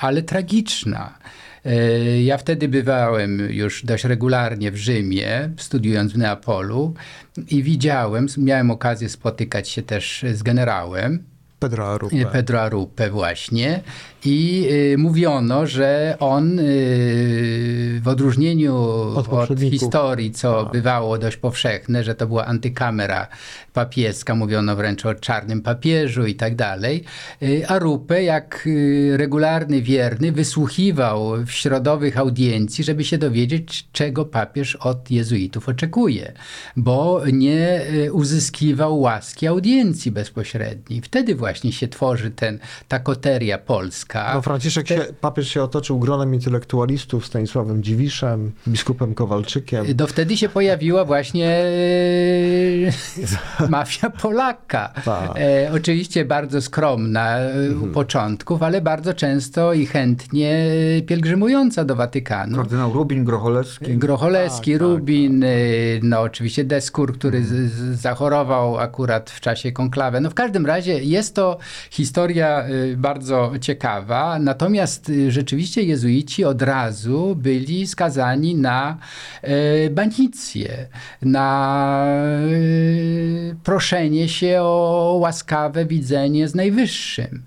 [0.00, 1.18] ale tragiczna.
[2.24, 6.94] Ja wtedy bywałem już dość regularnie w Rzymie, studiując w Neapolu
[7.50, 11.24] i widziałem, miałem okazję spotykać się też z generałem,
[11.58, 12.26] Pedro Arupę.
[12.26, 13.80] Pedro Arupę właśnie
[14.26, 18.76] i y, mówiono, że on y, w odróżnieniu
[19.14, 19.80] od, poprzedników.
[19.80, 23.28] historii, co bywało dość powszechne, że to była antykamera
[23.72, 27.04] papieska, mówiono wręcz o czarnym papieżu i tak dalej,
[27.42, 34.76] y, Arupę jak y, regularny wierny wysłuchiwał w środowych audiencji, żeby się dowiedzieć, czego papież
[34.76, 36.32] od jezuitów oczekuje,
[36.76, 41.00] bo nie y, uzyskiwał łaski audiencji bezpośredniej.
[41.00, 42.58] Wtedy właśnie się tworzy ten,
[42.88, 44.34] ta koteria polska, Polaka.
[44.34, 49.86] No Franciszek się, papież się otoczył gronem intelektualistów, Stanisławem Dziwiszem, biskupem Kowalczykiem.
[49.98, 54.92] No wtedy się pojawiła właśnie e, mafia Polaka.
[55.04, 55.30] Tak.
[55.36, 60.66] E, oczywiście bardzo skromna e, u początków, ale bardzo często i chętnie
[61.06, 62.56] pielgrzymująca do Watykanu.
[62.56, 63.96] Kardynał Rubin, Grocholecki.
[63.96, 69.72] Grocholecki, Tak, tak, Rubin, y, no oczywiście Deskur, który z, z, zachorował akurat w czasie
[69.72, 70.20] konklawy.
[70.20, 71.58] No w każdym razie jest to
[71.90, 72.64] historia
[72.96, 74.05] bardzo ciekawa,
[74.40, 78.98] natomiast y, rzeczywiście jezuici od razu byli skazani na
[79.44, 80.86] y, banicję,
[81.22, 82.06] na
[82.50, 87.42] y, proszenie się o łaskawe widzenie z Najwyższym.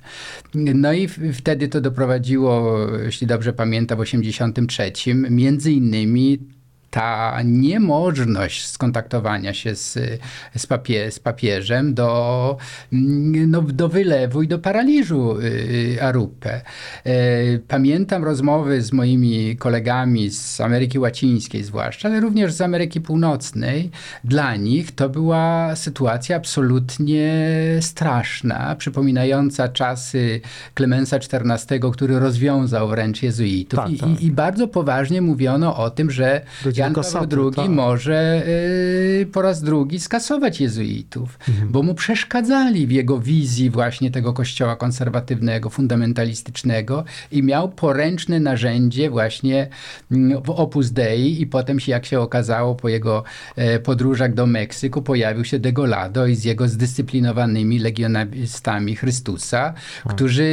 [0.55, 6.39] No i wtedy to doprowadziło, jeśli dobrze pamiętam, w 83 między innymi
[6.89, 9.99] ta niemożność skontaktowania się z,
[10.57, 12.57] z, papie, z papieżem do,
[12.91, 16.61] no, do wylewu i do paraliżu y, Arupę.
[17.05, 17.11] E,
[17.67, 23.91] Pamiętam rozmowy z moimi kolegami z Ameryki Łacińskiej zwłaszcza, ale również z Ameryki Północnej.
[24.23, 27.33] Dla nich to była sytuacja absolutnie
[27.81, 30.41] straszna, przypominająca czasy
[30.73, 33.79] Klemensa XIV, który rozwiązał wręcz jezuitów.
[33.79, 34.09] Tak, I, tak.
[34.09, 36.41] I, I bardzo poważnie mówiono o tym, że
[36.79, 37.69] Jan Paweł II tak.
[37.69, 41.71] może y, po raz drugi skasować jezuitów, Mhm.
[41.71, 49.09] bo mu przeszkadzali w jego wizji właśnie tego kościoła konserwatywnego, fundamentalistycznego i miał poręczne narzędzie
[49.09, 49.67] właśnie
[50.11, 53.23] mm, w Opus Dei i potem się, jak się okazało, po jego
[53.55, 59.73] e, podróżach do Meksyku pojawił się Degolado i z jego zdyscyplinowanymi legionistami Chrystusa,
[60.09, 60.49] którzy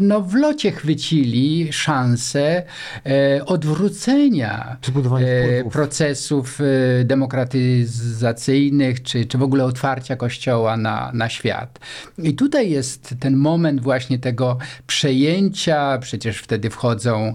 [0.00, 2.62] no, w locie chwycili szansę
[3.06, 5.72] e, odwrócenia Zbudowania e, wpływów.
[5.72, 6.64] procesów e,
[7.04, 11.78] demokratyzacyjnych, czy, czy w ogóle otwarcia Kościoła na, na świat.
[12.18, 17.34] I tutaj jest ten moment właśnie tego przejęcia, przecież wtedy wchodzą,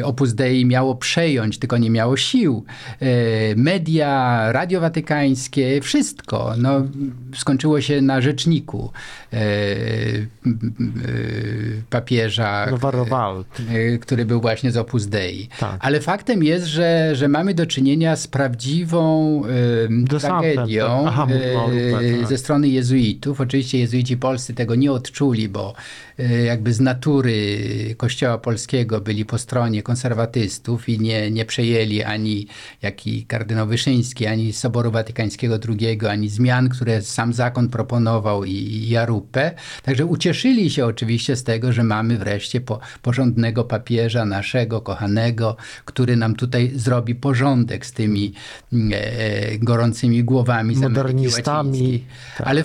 [0.00, 2.64] e, Opus Dei miało przejąć, tylko nie miało sił.
[3.00, 3.06] E,
[3.56, 6.54] Media, Radio Watykańskie, wszystko.
[6.58, 6.82] No,
[7.34, 8.90] skończyło się na rzeczniku
[11.90, 12.66] papieża,
[14.00, 15.48] który był właśnie z Opus Dei.
[15.60, 15.76] Tak.
[15.80, 19.42] Ale faktem jest, że, że mamy do czynienia z prawdziwą
[19.90, 21.04] Desantem, tragedią.
[21.06, 21.26] Aha,
[21.92, 22.28] tak.
[22.28, 23.40] ze strony jezuitów.
[23.40, 25.74] Oczywiście jezuici polscy tego nie odczuli, bo
[26.44, 27.58] jakby z natury
[27.96, 32.46] kościoła polskiego byli po stronie konserwatystów i nie, nie przejęli ani
[32.82, 38.52] jak i kardynał Wyszyński, ani Soboru Watykańskiego II, ani zmian, które sam zakon proponował i,
[38.52, 39.52] i Jarupę.
[39.82, 46.16] Także ucieszyli się oczywiście z tego, że mamy wreszcie po, porządnego papieża naszego, kochanego, który
[46.16, 48.32] nam tutaj zrobi porządek z tymi
[48.92, 51.70] e, gorącymi głowami Modernistami.
[51.70, 52.04] Łacińskiej.
[52.44, 52.62] Ale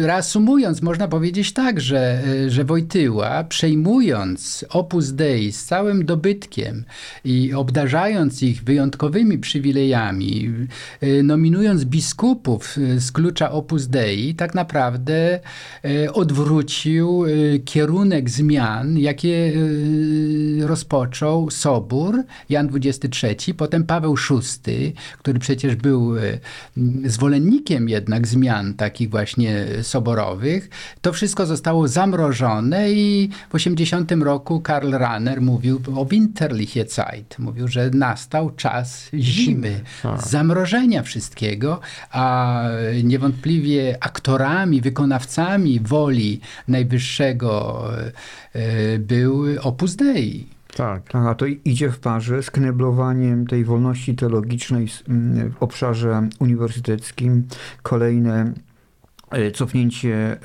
[0.00, 6.84] reasumując, można powiedzieć tak, że, e, że Wojtyła przejmując Opus Dei z całym dobytkiem
[7.24, 10.50] i obdarzając ich wyjątkowymi przywilejami,
[11.00, 15.40] e, nominując biskupów e, z klucza Opus Dei, tak naprawdę
[15.84, 17.24] e, odwrócił
[17.64, 19.52] kierunek zmian, jakie
[20.60, 24.16] rozpoczął Sobór Jan XXIII, potem Paweł
[24.66, 26.14] VI, który przecież był
[27.04, 30.70] zwolennikiem jednak zmian takich właśnie soborowych.
[31.00, 32.31] To wszystko zostało zamrożone
[32.90, 37.38] i w 80 roku Karl Rahner mówił o Winterliche Zeit.
[37.38, 39.80] Mówił, że nastał czas zimy,
[40.18, 42.62] zamrożenia wszystkiego, a
[43.04, 47.84] niewątpliwie aktorami, wykonawcami woli Najwyższego
[48.54, 50.46] e, był Opus Dei.
[50.76, 51.12] Tak.
[51.12, 54.88] Tak, a to idzie w parze z kneblowaniem tej wolności teologicznej
[55.54, 57.46] w obszarze uniwersyteckim.
[57.82, 58.52] Kolejne
[59.54, 60.38] cofnięcie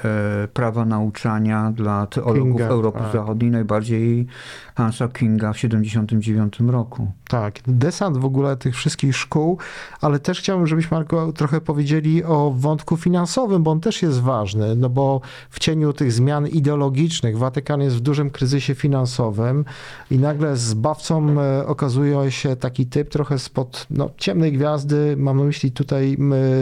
[0.43, 3.13] e, prawa nauczania dla teologów Kinga, Europy tak.
[3.13, 4.27] Zachodniej, najbardziej
[4.75, 7.11] Hansa Kinga w 79 roku.
[7.27, 9.57] Tak, desant w ogóle tych wszystkich szkół,
[10.01, 14.75] ale też chciałbym, żebyśmy Marko trochę powiedzieli o wątku finansowym, bo on też jest ważny,
[14.75, 19.65] no bo w cieniu tych zmian ideologicznych Watykan jest w dużym kryzysie finansowym
[20.11, 25.43] i nagle zbawcą e, okazuje się taki typ trochę spod no, ciemnej gwiazdy, mam na
[25.43, 26.17] myśli tutaj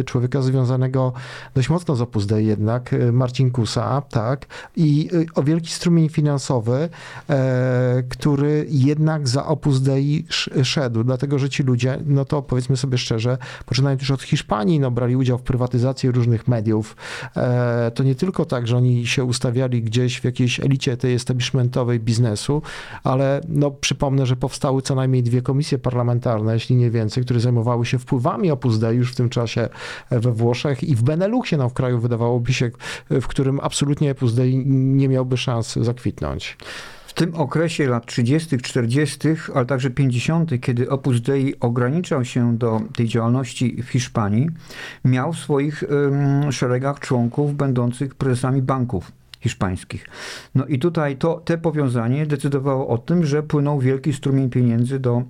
[0.05, 1.13] człowieka związanego
[1.55, 6.09] dość mocno z Opus Dei jednak, e, Marcin Kusa, tak, i e, o wielki strumień
[6.09, 6.89] finansowy,
[7.29, 12.77] e, który jednak za Opus Dei sz- szedł, dlatego że ci ludzie, no to powiedzmy
[12.77, 16.95] sobie szczerze, poczynając już od Hiszpanii, no brali udział w prywatyzacji różnych mediów.
[17.95, 22.61] To nie tylko tak, że oni się ustawiali gdzieś w jakiejś elicie tej establishmentowej biznesu,
[23.03, 27.85] ale no przypomnę, że powstały co najmniej dwie komisje parlamentarne, jeśli nie więcej, które zajmowały
[27.85, 29.69] się wpływami Opus Dei już w tym czasie
[30.11, 32.71] we Włoszech i w Beneluxie, no w kraju wydawałoby się,
[33.09, 36.57] w którym absolutnie Opus Dei nie miałby szans zakwitnąć.
[37.07, 39.19] W tym okresie lat 30., 40.,
[39.53, 44.49] ale także 50., kiedy Opus Dei ograniczał się do tej działalności w Hiszpanii,
[45.05, 45.83] miał w swoich
[46.51, 49.11] szeregach członków będących prezesami banków
[49.45, 50.05] hiszpańskich.
[50.55, 55.23] No i tutaj to, te powiązanie decydowało o tym, że płynął wielki strumień pieniędzy do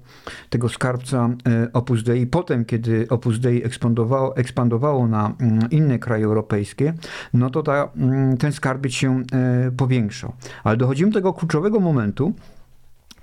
[0.49, 2.27] tego skarbca e, Opus Dei.
[2.27, 6.93] Potem, kiedy Opus Dei ekspandowało, ekspandowało na mm, inne kraje europejskie,
[7.33, 10.33] no to ta, mm, ten skarbiec się e, powiększał.
[10.63, 12.33] Ale dochodzimy do tego kluczowego momentu,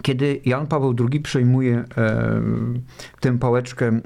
[0.02, 2.42] kiedy Jan Paweł II przejmuje e,
[3.20, 4.00] tę pałeczkę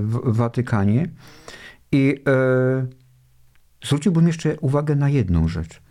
[0.00, 1.08] w Watykanie
[1.92, 2.24] i
[3.84, 5.81] zwróciłbym jeszcze uwagę na jedną rzecz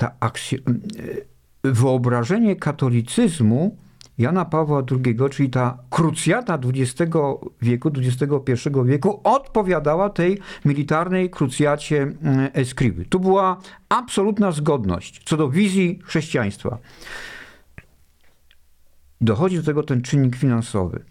[0.00, 0.16] ta.
[0.22, 0.58] E,
[1.64, 3.76] wyobrażenie katolicyzmu
[4.18, 7.12] Jana Pawła II, czyli ta krucjata XX
[7.62, 13.04] wieku, XXI wieku, odpowiadała tej militarnej krucjacie e, Eskriwy.
[13.04, 13.56] Tu była
[13.88, 16.78] absolutna zgodność co do wizji chrześcijaństwa.
[19.20, 21.04] Dochodzi do tego ten czynnik finansowy,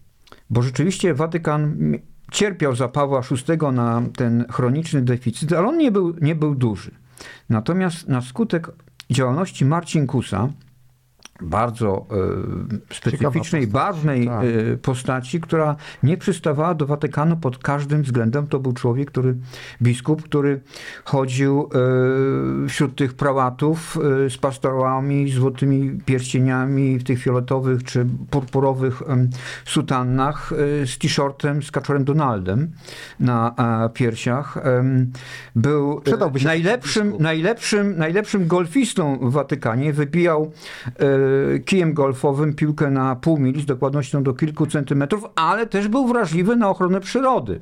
[0.49, 1.77] bo rzeczywiście Watykan
[2.31, 6.91] cierpiał za Pawła VI na ten chroniczny deficyt, ale on nie był, nie był duży.
[7.49, 8.69] Natomiast na skutek
[9.09, 10.49] działalności Marcinkusa,
[11.41, 12.05] bardzo
[12.89, 14.43] e, specyficznej, barwnej tak.
[14.43, 18.47] e, postaci, która nie przystawała do Watykanu pod każdym względem.
[18.47, 19.35] To był człowiek, który,
[19.81, 20.61] biskup, który
[21.03, 21.69] chodził
[22.65, 23.97] e, wśród tych prałatów
[24.29, 29.01] z pastorałami, złotymi pierścieniami w tych fioletowych czy purpurowych
[29.65, 30.53] sutannach,
[30.85, 32.71] z t-shirtem z kaczorem Donaldem
[33.19, 33.55] na
[33.93, 34.57] piersiach.
[35.55, 36.01] Był
[36.43, 39.93] najlepszym, najlepszym, najlepszym golfistą w Watykanie.
[39.93, 40.51] Wypijał
[41.65, 46.55] kijem golfowym piłkę na pół mili z dokładnością do kilku centymetrów, ale też był wrażliwy
[46.55, 47.61] na ochronę przyrody.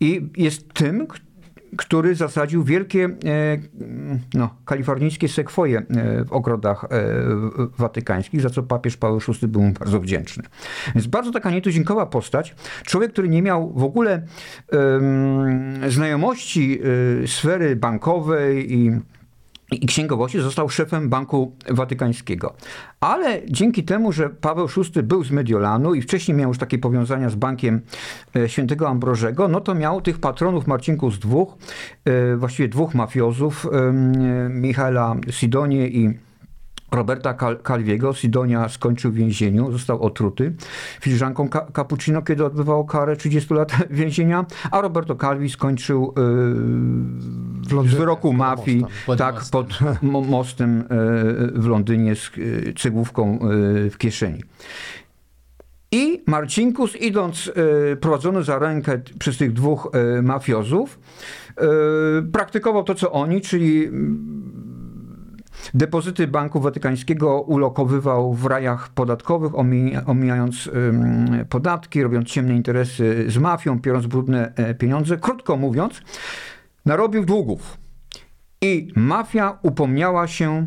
[0.00, 1.06] I jest tym,
[1.76, 3.10] który zasadził wielkie e,
[4.34, 6.88] no, kalifornijskie sekwoje e, w ogrodach e,
[7.78, 10.42] watykańskich, za co papież Paweł VI był mu bardzo wdzięczny.
[10.94, 12.54] Więc bardzo taka nietuzinkowa postać.
[12.84, 14.22] Człowiek, który nie miał w ogóle
[15.88, 16.80] znajomości
[17.26, 18.90] sfery bankowej i
[19.74, 22.54] i księgowości został szefem Banku Watykańskiego.
[23.00, 27.30] Ale dzięki temu, że Paweł VI był z Mediolanu i wcześniej miał już takie powiązania
[27.30, 27.80] z Bankiem
[28.36, 31.56] e, Świętego Ambrożego, no to miał tych patronów Marcinków z dwóch,
[32.04, 33.66] e, właściwie dwóch mafiozów,
[34.48, 36.18] Michaela Sidonie i
[36.92, 38.14] Roberta Calviego.
[38.14, 40.54] Sidonia skończył w więzieniu, został otruty
[41.00, 46.14] filiżanką cappuccino, kiedy odbywał karę 30 lat więzienia, a Roberto Calvi skończył
[47.76, 49.64] yy, z wyroku mafii pod tak, mostem.
[50.12, 54.42] pod mostem yy, w Londynie z yy, cegłówką yy, w kieszeni.
[55.92, 60.98] I Marcinkus, idąc yy, prowadzony za rękę przez tych dwóch yy, mafiozów,
[62.32, 63.90] praktykował to, co oni, czyli
[65.74, 69.52] Depozyty Banku Watykańskiego ulokowywał w rajach podatkowych,
[70.06, 70.70] omijając
[71.48, 75.16] podatki, robiąc ciemne interesy z mafią, biorąc brudne e, pieniądze.
[75.16, 76.02] Krótko mówiąc,
[76.86, 77.76] narobił długów.
[78.60, 80.66] I mafia upomniała się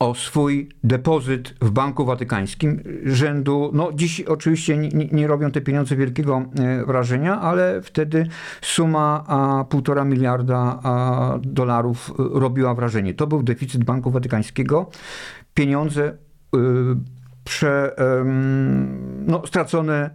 [0.00, 5.96] o swój depozyt w Banku Watykańskim rzędu, no dziś oczywiście nie, nie robią te pieniądze
[5.96, 8.26] wielkiego e, wrażenia, ale wtedy
[8.62, 9.24] suma
[9.70, 10.80] półtora miliarda
[11.42, 13.14] dolarów e, robiła wrażenie.
[13.14, 14.90] To był deficyt Banku Watykańskiego.
[15.54, 16.58] Pieniądze y,
[17.44, 17.96] prze,
[19.26, 20.10] no, stracone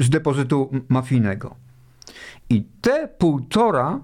[0.00, 1.54] z depozytu mafijnego.
[2.50, 4.00] I te półtora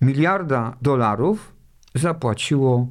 [0.00, 1.52] miliarda dolarów
[1.94, 2.88] zapłaciło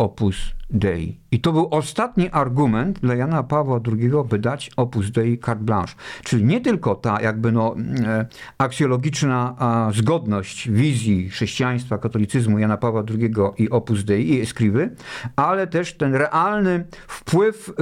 [0.00, 0.36] Opus
[0.70, 1.20] Dei.
[1.30, 5.94] I to był ostatni argument dla Jana Pawła II, by dać Opus Dei carte blanche.
[6.24, 7.76] Czyli nie tylko ta jakby no,
[8.06, 8.26] e,
[8.58, 9.56] aksjologiczna
[9.94, 14.90] zgodność wizji chrześcijaństwa, katolicyzmu Jana Pawła II i Opus Dei i Eskriwy,
[15.36, 17.72] ale też ten realny wpływ,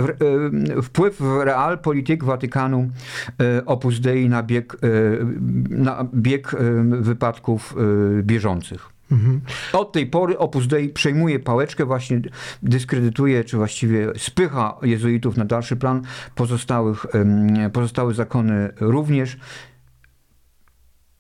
[0.79, 2.91] e, wpływ w real polityk Watykanu
[3.41, 4.77] e, Opus Dei na bieg,
[5.71, 6.57] na bieg
[7.01, 7.77] wypadków
[8.23, 8.98] bieżących.
[9.13, 9.41] Mhm.
[9.73, 12.21] Od tej pory Opus Dei przejmuje pałeczkę, właśnie
[12.63, 16.03] dyskredytuje, czy właściwie spycha jezuitów na dalszy plan,
[16.35, 17.07] pozostałych,
[17.73, 19.37] pozostałe zakony również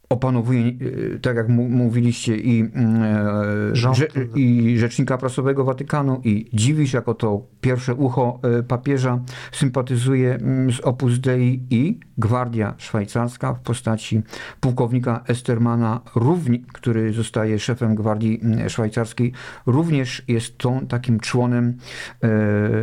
[0.09, 3.98] opanowuje, e, tak jak mówiliście, i, mm, e, Rząd,
[4.34, 9.20] i Rzecznika Prasowego Watykanu, i Dziwisz, jako to pierwsze ucho e, papieża,
[9.52, 14.22] sympatyzuje mm, z Opus Dei i Gwardia Szwajcarska w postaci
[14.61, 19.32] pułkownika Estermana, równie, który zostaje szefem Gwardii mm, Szwajcarskiej,
[19.66, 21.76] również jest tą takim członem,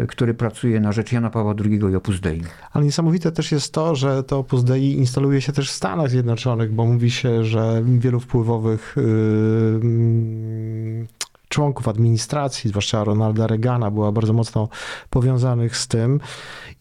[0.08, 2.42] który pracuje na rzecz Jana Pawła II i Opus Dei.
[2.72, 6.74] Ale niesamowite też jest to, że to Opus Dei instaluje się też w Stanach Zjednoczonych,
[6.74, 8.96] bo mówi się, że wielu wpływowych
[11.56, 14.70] członków administracji, zwłaszcza Ronalda Reagana, była bardzo mocno
[15.10, 16.20] powiązanych z tym.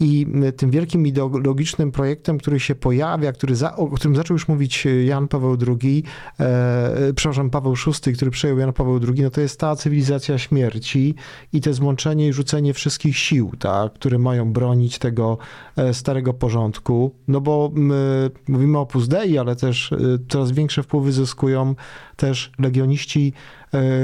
[0.00, 4.86] I tym wielkim ideologicznym projektem, który się pojawia, który za, o którym zaczął już mówić
[5.04, 6.04] Jan Paweł II,
[6.40, 7.74] e, przepraszam, Paweł
[8.06, 11.14] VI, który przejął Jan Paweł II, no to jest ta cywilizacja śmierci
[11.52, 15.38] i te złączenie i rzucenie wszystkich sił, tak, które mają bronić tego
[15.76, 17.14] e, starego porządku.
[17.28, 19.94] No bo my mówimy o Opus Dei, ale też
[20.28, 21.74] coraz większe wpływy zyskują
[22.16, 23.32] też legioniści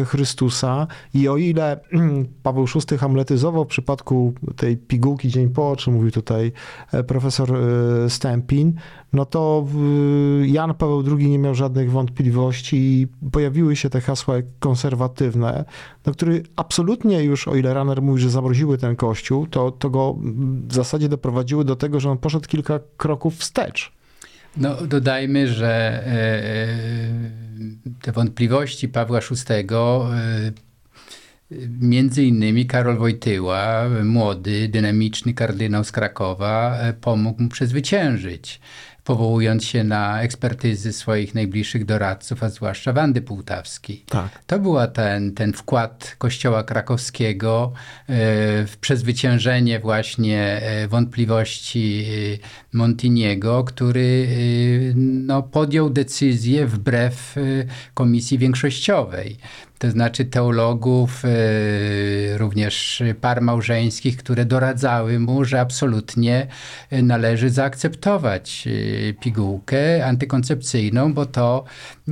[0.07, 1.81] Chrystusa i o ile
[2.43, 6.53] Paweł VI hamletyzował w przypadku tej pigułki dzień po, o czym mówił tutaj
[6.93, 8.73] e, profesor e, Stępin,
[9.13, 9.67] no to
[10.43, 15.65] Jan Paweł II nie miał żadnych wątpliwości i pojawiły się te hasła konserwatywne,
[16.07, 20.17] no, które absolutnie już, o ile Runner mówi, że zamroziły ten kościół, to, to go
[20.69, 24.00] w zasadzie doprowadziły do tego, że on poszedł kilka kroków wstecz.
[24.57, 26.05] No, dodajmy, że
[28.03, 29.67] te wątpliwości Pawła VI
[31.81, 38.61] Między innymi Karol Wojtyła, młody, dynamiczny kardynał z Krakowa, pomógł mu przezwyciężyć
[39.05, 44.05] powołując się na ekspertyzy swoich najbliższych doradców, a zwłaszcza Wandy Półtawskiej.
[44.09, 44.45] Tak.
[44.47, 48.13] To był ten, ten wkład Kościoła krakowskiego e,
[48.67, 52.07] w przezwyciężenie właśnie e, wątpliwości
[52.43, 54.29] e, Montiniego, który
[54.97, 57.35] no, podjął decyzję wbrew
[57.95, 59.37] komisji większościowej
[59.81, 66.47] to znaczy teologów, e, również par małżeńskich, które doradzały mu, że absolutnie
[66.91, 71.65] e, należy zaakceptować e, pigułkę antykoncepcyjną, bo to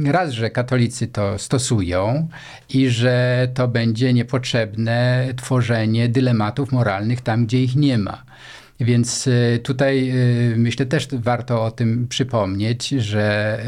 [0.07, 2.29] raz, że katolicy to stosują
[2.69, 8.25] i że to będzie niepotrzebne tworzenie dylematów moralnych tam, gdzie ich nie ma.
[8.81, 10.11] Więc y, tutaj
[10.53, 13.59] y, myślę też warto o tym przypomnieć, że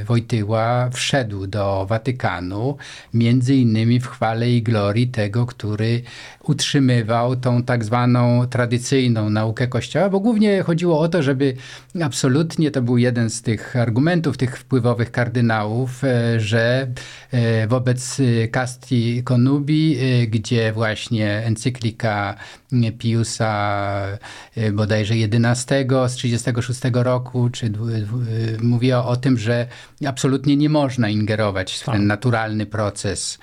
[0.00, 2.76] y, Wojtyła wszedł do Watykanu
[3.14, 6.02] między innymi w chwale i glorii tego, który
[6.44, 11.54] utrzymywał tą tak zwaną tradycyjną naukę Kościoła, bo głównie chodziło o to, żeby
[12.02, 16.02] absolutnie, to był jeden z tych argumentów tych wpływowych kardynałów,
[16.36, 16.88] że
[17.68, 18.18] wobec
[18.50, 19.98] Casti Conubi,
[20.28, 22.34] gdzie właśnie encyklika
[22.98, 24.18] Piusa
[24.72, 27.70] bodajże 11 z 36 roku, czy y,
[28.62, 29.66] mówiła o tym, że
[30.06, 32.02] absolutnie nie można ingerować w ten tak.
[32.02, 33.38] naturalny proces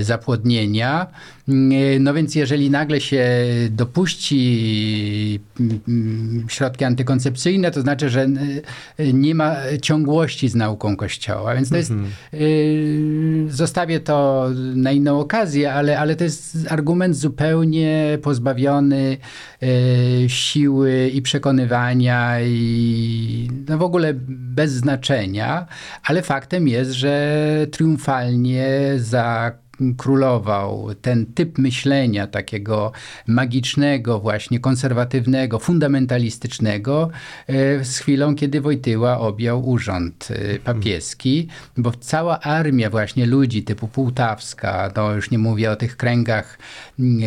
[0.00, 1.06] zapłodnienia.
[1.48, 3.26] E, no więc jeżeli nagle się
[3.70, 8.28] dopuści mm, środki antykoncepcyjne, to znaczy, że
[8.98, 11.54] e, nie ma ciągłości z nauką Kościoła.
[11.54, 13.50] Więc to jest, mhm.
[13.50, 19.16] zostawię to na inną okazję, ale, ale to jest argument zupełnie pozbawiony
[20.28, 25.66] siły i przekonywania i no w ogóle bez znaczenia,
[26.04, 29.52] ale faktem jest, że triumfalnie za
[29.96, 32.92] królował ten typ myślenia takiego
[33.26, 37.10] magicznego, właśnie konserwatywnego, fundamentalistycznego
[37.46, 43.88] e, z chwilą, kiedy Wojtyła objął urząd e, papieski, bo cała armia właśnie ludzi typu
[43.88, 46.58] Półtawska, no już nie mówię o tych kręgach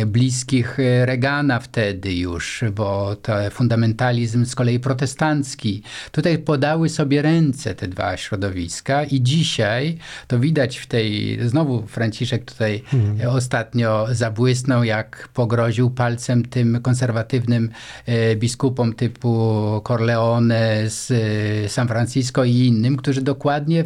[0.06, 5.82] bliskich e, Regana wtedy już, bo to fundamentalizm z kolei protestancki.
[6.12, 12.41] Tutaj podały sobie ręce te dwa środowiska i dzisiaj to widać w tej, znowu Franciszek
[12.42, 13.30] tutaj mhm.
[13.30, 17.70] ostatnio zabłysnął, jak pogroził palcem tym konserwatywnym
[18.06, 23.84] e, biskupom typu Corleone z e, San Francisco i innym, którzy dokładnie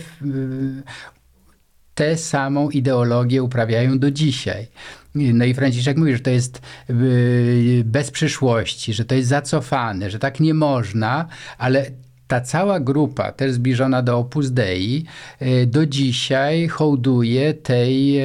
[1.95, 4.67] tę samą ideologię uprawiają do dzisiaj.
[5.15, 6.93] No i Franciszek mówi, że to jest e,
[7.85, 11.29] bez przyszłości, że to jest zacofane, że tak nie można,
[11.59, 11.91] ale
[12.29, 15.05] ta cała grupa, też zbliżona do Opus Dei,
[15.41, 18.25] e, do dzisiaj hołduje tej e,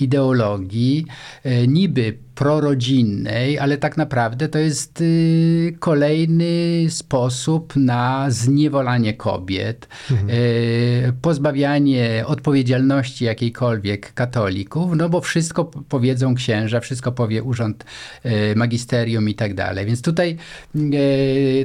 [0.00, 1.06] ideologii
[1.44, 10.30] e, niby prorodzinnej, ale tak naprawdę to jest y, kolejny sposób na zniewolanie kobiet, mhm.
[10.30, 17.84] Y, pozbawianie odpowiedzialności jakiejkolwiek katolików, no bo wszystko powiedzą księża, wszystko powie urząd
[18.26, 19.86] y, magisterium i tak dalej.
[19.86, 20.36] Więc tutaj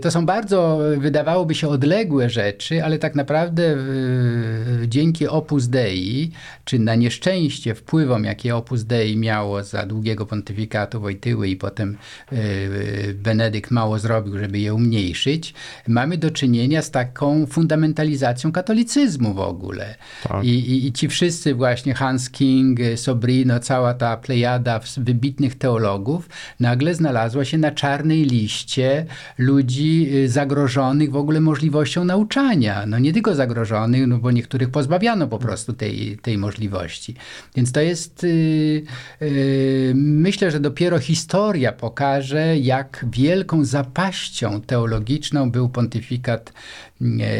[0.01, 3.77] to są bardzo, wydawałoby się, odległe rzeczy, ale tak naprawdę
[4.87, 6.31] dzięki Opus Dei,
[6.65, 11.97] czy na nieszczęście wpływom, jakie Opus Dei miało za długiego pontyfikatu, pontyfikatu Wojtyły i potem
[13.13, 15.53] Benedykt mało zrobił, żeby je umniejszyć,
[15.87, 19.95] mamy do czynienia z taką fundamentalizacją katolicyzmu w ogóle.
[20.23, 20.43] Tak.
[20.43, 26.29] I, i, I, ci wszyscy właśnie, Hans King, Sobrino, cała ta plejada wybitnych teologów,
[26.59, 29.05] nagle znalazła się na czarnej liście
[29.37, 32.85] ludzi zagrożonych w ogóle możliwością nauczania.
[32.85, 37.15] No nie tylko zagrożonych, no bo niektórych pozbawiano po prostu tej, tej możliwości.
[37.55, 38.83] Więc to jest, yy,
[39.21, 46.53] yy, myślę, że dopiero historia pokaże, jak wielką zapaścią teologiczną był pontyfikat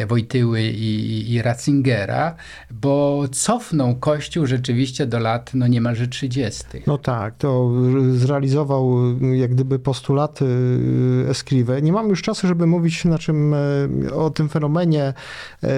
[0.07, 2.36] Wojtyły i, i Ratzingera,
[2.72, 6.64] bo cofnął Kościół rzeczywiście do lat no niemalże 30.
[6.88, 7.72] No tak, to
[8.14, 8.95] zrealizował
[9.34, 10.45] jak gdyby postulaty
[11.30, 11.82] Escrive.
[11.82, 15.03] Nie mam już czasu, żeby mówić na czym, e, o tym fenomenie
[15.64, 15.70] e,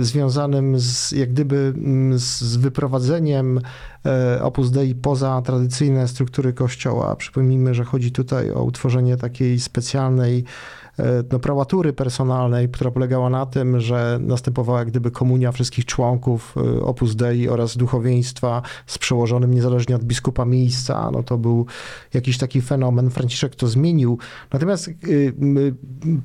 [0.00, 1.74] związanym z jak gdyby
[2.14, 3.60] z wyprowadzeniem
[4.06, 7.16] e, Opus Dei poza tradycyjne struktury Kościoła.
[7.16, 10.87] Przypomnijmy, że chodzi tutaj o utworzenie takiej specjalnej E,
[11.32, 16.80] no, prałatury personalnej, która polegała na tym, że następowała jak gdyby komunia wszystkich członków e,
[16.80, 21.10] Opus Dei oraz duchowieństwa z przełożonym niezależnie od biskupa miejsca.
[21.10, 21.66] No to był
[22.14, 23.10] jakiś taki fenomen.
[23.10, 24.18] Franciszek to zmienił.
[24.52, 24.92] Natomiast e,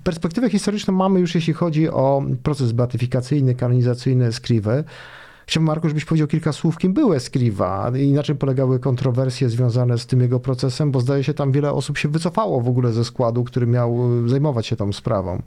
[0.03, 4.83] perspektywę historyczną mamy już jeśli chodzi o proces beatyfikacyjny, kanonizacyjny Escrivy.
[5.47, 9.97] Chciałbym, Marku, żebyś powiedział kilka słów, kim był Escriva i na czym polegały kontrowersje związane
[9.97, 13.05] z tym jego procesem, bo zdaje się, tam wiele osób się wycofało w ogóle ze
[13.05, 15.41] składu, który miał zajmować się tą sprawą.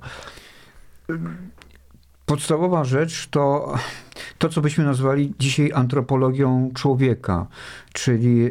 [2.27, 3.75] Podstawowa rzecz to
[4.39, 7.47] to, co byśmy nazwali dzisiaj antropologią człowieka,
[7.93, 8.51] czyli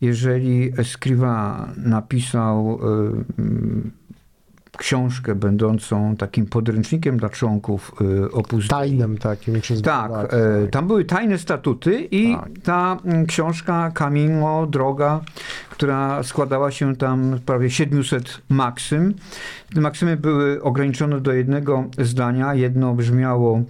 [0.00, 2.80] jeżeli Escriva napisał
[4.76, 9.60] książkę będącą takim podręcznikiem dla członków y, Opus Tajnym takim.
[9.60, 12.48] Przez tak, lat, tak, tam były tajne statuty i tak.
[12.64, 15.20] ta mm, książka Camino, Droga,
[15.70, 19.14] która składała się tam prawie 700 maksym.
[19.74, 22.54] Te maksymy były ograniczone do jednego zdania.
[22.54, 23.62] Jedno brzmiało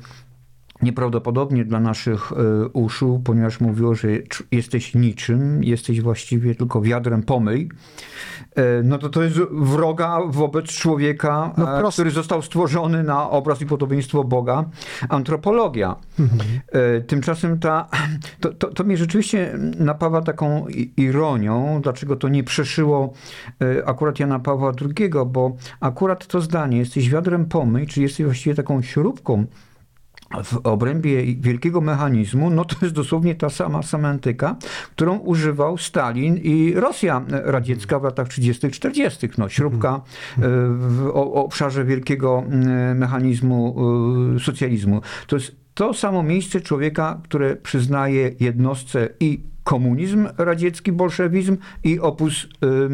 [0.85, 4.09] nieprawdopodobnie dla naszych e, uszu, ponieważ mówiło, że
[4.53, 7.69] jesteś niczym, jesteś właściwie tylko wiadrem pomyj,
[8.55, 13.61] e, no to to jest wroga wobec człowieka, no e, który został stworzony na obraz
[13.61, 14.65] i podobieństwo Boga,
[15.09, 15.97] antropologia.
[16.21, 16.41] Mhm.
[17.07, 17.89] Tymczasem ta,
[18.41, 20.67] to, to, to mnie rzeczywiście napawa taką
[20.97, 23.13] ironią, dlaczego to nie przeszyło
[23.87, 28.83] akurat Jana Pawła II, bo akurat to zdanie, jesteś wiadrem pomyj, czyli jesteś właściwie taką
[28.83, 29.47] śrubką,
[30.45, 34.57] w obrębie wielkiego mechanizmu, no to jest dosłownie ta sama semantyka,
[34.91, 39.29] którą używał Stalin i Rosja radziecka w latach 30., 40.
[39.39, 40.01] No, śrubka
[40.39, 40.55] mhm.
[40.55, 42.45] e, w obszarze wielkiego
[42.95, 43.77] mechanizmu
[44.37, 45.01] e, socjalizmu.
[45.27, 52.47] To jest to samo miejsce człowieka, które przyznaje jednostce i komunizm radziecki, bolszewizm i opus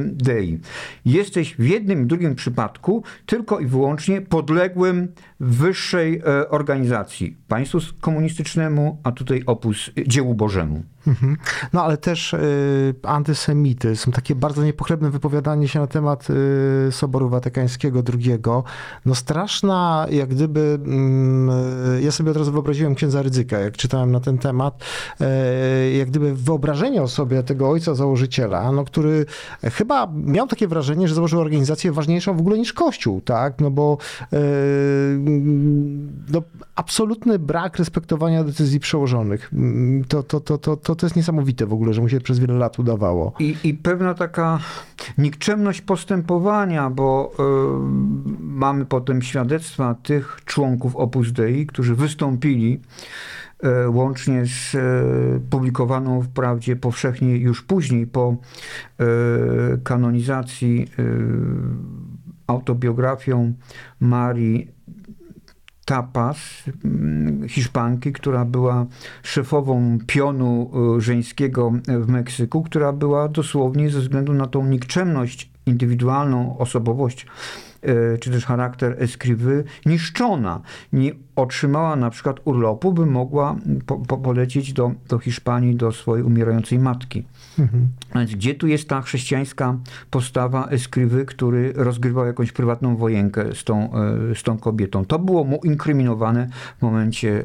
[0.06, 0.60] dei.
[1.04, 5.08] Jesteś w jednym i drugim przypadku tylko i wyłącznie podległym
[5.40, 10.82] wyższej e, organizacji, państwu komunistycznemu, a tutaj opus dziełu Bożemu.
[11.06, 11.36] Mhm.
[11.72, 18.02] No ale też y, antysemityzm, takie bardzo niepochlebne wypowiadanie się na temat y, Soboru Watykańskiego
[18.14, 18.38] II.
[19.06, 20.78] No straszna, jak gdyby,
[21.98, 24.84] y, ja sobie od razu wyobraziłem księdza Rydzyka, jak czytałem na ten temat,
[25.20, 29.26] y, jak gdyby wyobrażenie o sobie tego ojca założyciela, no, który
[29.62, 33.98] chyba miał takie wrażenie, że założył organizację ważniejszą w ogóle niż Kościół, tak, no bo
[34.22, 34.36] y,
[36.32, 36.42] no,
[36.74, 39.50] absolutny brak respektowania decyzji przełożonych.
[40.08, 42.54] To, to, to, to, to, to jest niesamowite w ogóle, że mu się przez wiele
[42.54, 43.32] lat udawało.
[43.38, 44.58] I, i pewna taka
[45.18, 47.42] nikczemność postępowania, bo y,
[48.40, 52.80] mamy potem świadectwa tych członków Opus Dei, którzy wystąpili
[53.88, 58.36] łącznie z y, publikowaną wprawdzie powszechnie już później po
[59.84, 60.88] kanonizacji
[62.46, 63.54] autobiografią
[64.00, 64.70] Marii
[65.84, 68.86] Tapas, mm, Hiszpanki, która była
[69.22, 77.26] szefową pionu żeńskiego w Meksyku, która była dosłownie ze względu na tą nikczemność, indywidualną osobowość
[78.20, 80.60] czy też charakter eskrywy niszczona.
[80.92, 83.56] Nie otrzymała na przykład urlopu, by mogła
[83.86, 87.24] po, po polecieć do, do Hiszpanii do swojej umierającej matki.
[87.60, 87.88] Mhm.
[88.14, 89.78] Więc gdzie tu jest ta chrześcijańska
[90.10, 93.90] postawa Eskrywy, który rozgrywał jakąś prywatną wojenkę z tą,
[94.30, 95.04] e, z tą kobietą?
[95.04, 96.48] To było mu inkryminowane
[96.78, 97.44] w momencie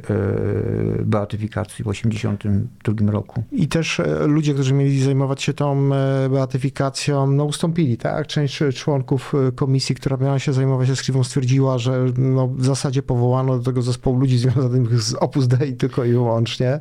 [1.00, 3.44] e, beatyfikacji w 1982 roku.
[3.52, 5.90] I też e, ludzie, którzy mieli zajmować się tą
[6.30, 8.28] beatyfikacją, no ustąpili, tak?
[8.28, 13.64] Część członków komisji, która miała się zajmować eskrywą, stwierdziła, że no, w zasadzie powołano do
[13.64, 16.80] tego zespołu ludzi związanych z Opus Dei tylko i wyłącznie.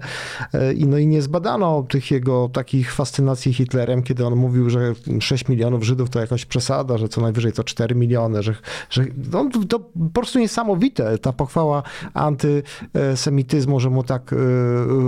[0.76, 5.48] I, no, I nie zbadano tych jego takich fascynacji Hitlerem, kiedy on mówił, że 6
[5.48, 8.54] milionów Żydów to jakaś przesada, że co najwyżej to 4 miliony, że,
[8.90, 11.82] że no, to po prostu niesamowite, ta pochwała
[12.14, 14.36] antysemityzmu, że mu tak y,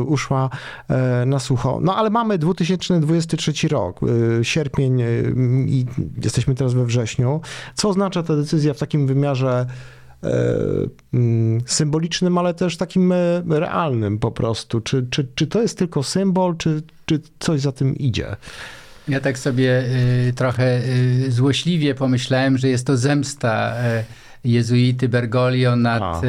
[0.06, 0.50] uszła
[1.26, 1.78] na sucho.
[1.82, 4.00] No ale mamy 2023 rok,
[4.42, 5.02] sierpień
[5.66, 5.86] i
[6.24, 7.40] jesteśmy teraz we wrześniu.
[7.74, 9.66] Co oznacza ta decyzja w takim wymiarze
[11.66, 13.14] symbolicznym, ale też takim
[13.48, 14.80] realnym po prostu?
[14.80, 18.36] Czy, czy, czy to jest tylko symbol, czy, czy coś za tym idzie?
[19.08, 19.84] Ja tak sobie
[20.28, 20.80] y, trochę
[21.26, 26.20] y, złośliwie pomyślałem, że jest to zemsta y, jezuity Bergoglio nad A,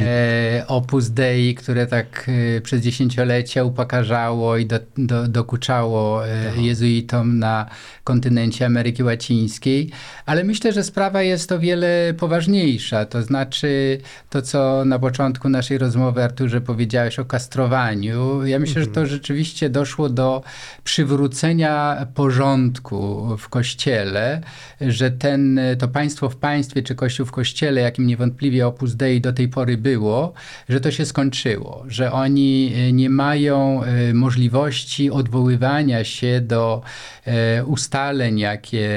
[0.00, 7.38] e, Opus Dei, które tak e, przez dziesięciolecia upokarzało i do, do, dokuczało e, jezuitom
[7.38, 7.66] na
[8.04, 9.90] kontynencie Ameryki Łacińskiej.
[10.26, 13.04] Ale myślę, że sprawa jest o wiele poważniejsza.
[13.04, 13.98] To znaczy
[14.30, 18.46] to, co na początku naszej rozmowy, Arturze, powiedziałeś o kastrowaniu.
[18.46, 18.86] Ja myślę, mhm.
[18.86, 19.06] że to mhm.
[19.06, 20.42] rzeczywiście doszło do
[20.84, 24.40] przywrócenia porządku w Kościele,
[24.80, 29.32] że ten, to państwo w państwie, czy Kościół w Kościele, jakim niewątpliwie Opus Dei do
[29.32, 30.32] tej pory było,
[30.68, 36.82] że to się skończyło, że oni e, nie mają e, możliwości odwoływania się do
[37.24, 38.88] e, ustaleń, jakie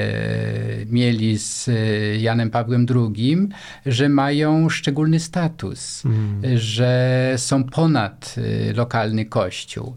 [0.86, 1.70] mieli z
[2.20, 3.48] Janem Pawłem II,
[3.86, 6.58] że mają szczególny status, mm.
[6.58, 8.34] że są ponad
[8.74, 9.94] lokalny kościół.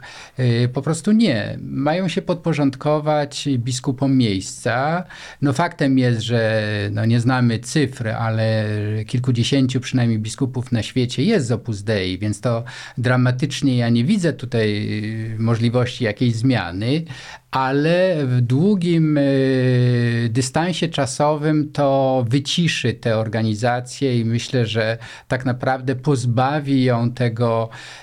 [0.74, 1.58] Po prostu nie.
[1.62, 5.04] Mają się podporządkować biskupom miejsca.
[5.42, 8.66] No faktem jest, że no nie znamy cyfr, ale
[9.08, 12.64] kilkudziesięciu przynajmniej biskupów na świecie jest z Opus Dei, więc to
[12.98, 14.90] dramatycznie ja nie widzę tutaj
[15.38, 17.06] możliwości jakiejś zmiany,
[17.54, 24.98] ale w długim y, dystansie czasowym to wyciszy te organizacje i myślę, że
[25.28, 28.03] tak naprawdę pozbawi ją tego y,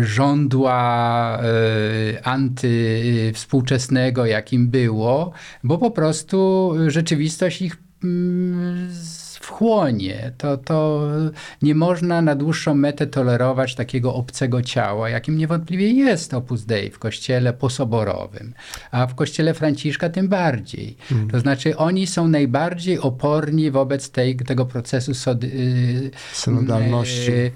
[0.00, 1.38] żądła
[2.22, 5.32] antywspółczesnego, jakim było,
[5.64, 8.90] bo po prostu rzeczywistość ich mm,
[9.40, 10.32] wchłonie.
[10.38, 11.08] To, to
[11.62, 16.98] nie można na dłuższą metę tolerować takiego obcego ciała, jakim niewątpliwie jest Opus Dei w
[16.98, 18.54] kościele posoborowym,
[18.90, 20.96] a w kościele Franciszka tym bardziej.
[21.12, 21.30] Mm.
[21.30, 27.32] To znaczy oni są najbardziej oporni wobec tej, tego procesu sody, y, synodalności.
[27.32, 27.52] Y,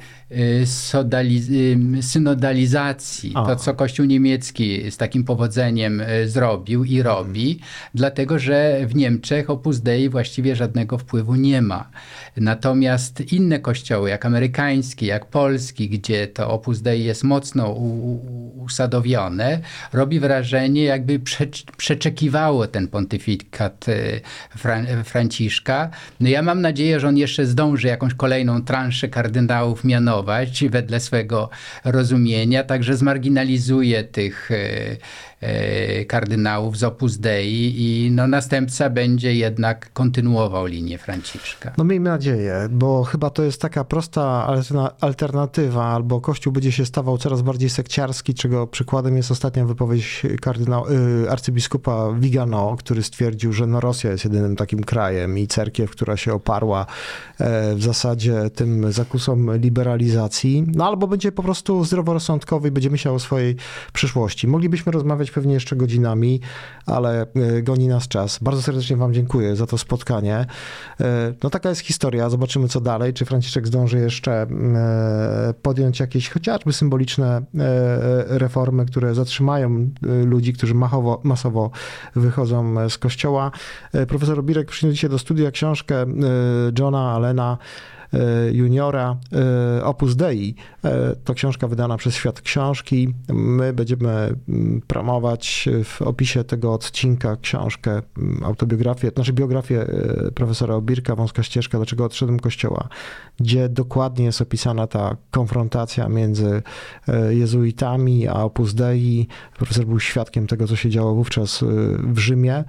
[2.01, 3.47] synodalizacji, A.
[3.47, 7.61] to co Kościół niemiecki z takim powodzeniem zrobił i robi,
[7.95, 11.91] dlatego że w Niemczech Opus Dei właściwie żadnego wpływu nie ma.
[12.37, 17.71] Natomiast inne kościoły, jak amerykański, jak polski, gdzie to Opus Dei jest mocno
[18.57, 19.61] usadowione,
[19.93, 21.47] robi wrażenie, jakby prze,
[21.77, 23.87] przeczekiwało ten pontyfikat
[24.57, 25.91] Fran Franciszka.
[26.21, 30.24] No ja mam nadzieję, że on jeszcze zdąży jakąś kolejną transzę kardynałów mianować
[30.69, 31.51] wedle swego
[31.85, 34.97] rozumienia, także zmarginalizuje tych E,
[36.07, 41.73] kardynałów z Opus Dei i no, następca będzie jednak kontynuował linię Franciszka.
[41.79, 44.49] No miejmy nadzieję, bo chyba to jest taka prosta
[45.01, 50.87] alternatywa, albo Kościół będzie się stawał coraz bardziej sekciarski, czego przykładem jest ostatnia wypowiedź kardynał,
[51.25, 56.17] y, arcybiskupa Vigano, który stwierdził, że no Rosja jest jedynym takim krajem i cerkiew, która
[56.17, 56.87] się oparła
[57.39, 63.15] e, w zasadzie tym zakusom liberalizacji, no albo będzie po prostu zdroworozsądkowy i będzie myślał
[63.15, 63.57] o swojej
[63.93, 64.49] przyszłości.
[64.49, 66.41] Moglibyśmy rozmawiać pewnie jeszcze godzinami,
[66.87, 68.39] ale e, goni nas czas.
[68.43, 70.47] Bardzo serdecznie Wam dziękuję za to spotkanie.
[71.01, 73.15] E, no taka jest historia, zobaczymy co dalej.
[73.15, 77.43] Czy Franciszek zdąży jeszcze e, podjąć jakieś chociażby symboliczne
[78.29, 79.91] reformy, które zatrzymają
[80.25, 81.71] ludzi, którzy masowo, masowo
[82.17, 83.51] wychodzą z kościoła.
[84.09, 86.07] Profesor Birek przyniósł się do studia książkę
[86.79, 87.59] Johna Allena
[88.53, 89.17] juniora
[89.79, 90.55] e, Opus Dei.
[90.85, 93.15] E, to książka wydana przez Świat Książki.
[93.29, 99.87] My będziemy mm, promować w opisie tego odcinka książkę, mm, autobiografię, znaczy biografię
[100.35, 102.89] profesora Obirka, Wąska ścieżka, dlaczego odszedłem kościoła,
[103.41, 106.63] gdzie dokładnie jest opisana ta konfrontacja między
[107.31, 109.29] jezuitami a Opus Dei.
[109.57, 111.65] Profesor był świadkiem tego, co się działo wówczas
[111.99, 112.65] w Rzymie.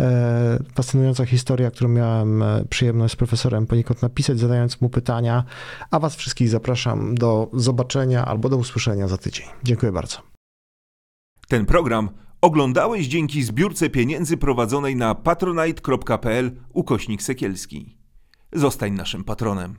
[0.00, 5.44] E, fascynująca historia, którą miałem e, przyjemność z profesorem poniekąd napisać, zadając mu pytania.
[5.90, 9.46] A Was wszystkich zapraszam do zobaczenia albo do usłyszenia za tydzień.
[9.64, 10.18] Dziękuję bardzo.
[11.48, 17.98] Ten program oglądałeś dzięki zbiórce pieniędzy prowadzonej na patronite.pl ukośnik sekielski.
[18.52, 19.76] Zostań naszym patronem.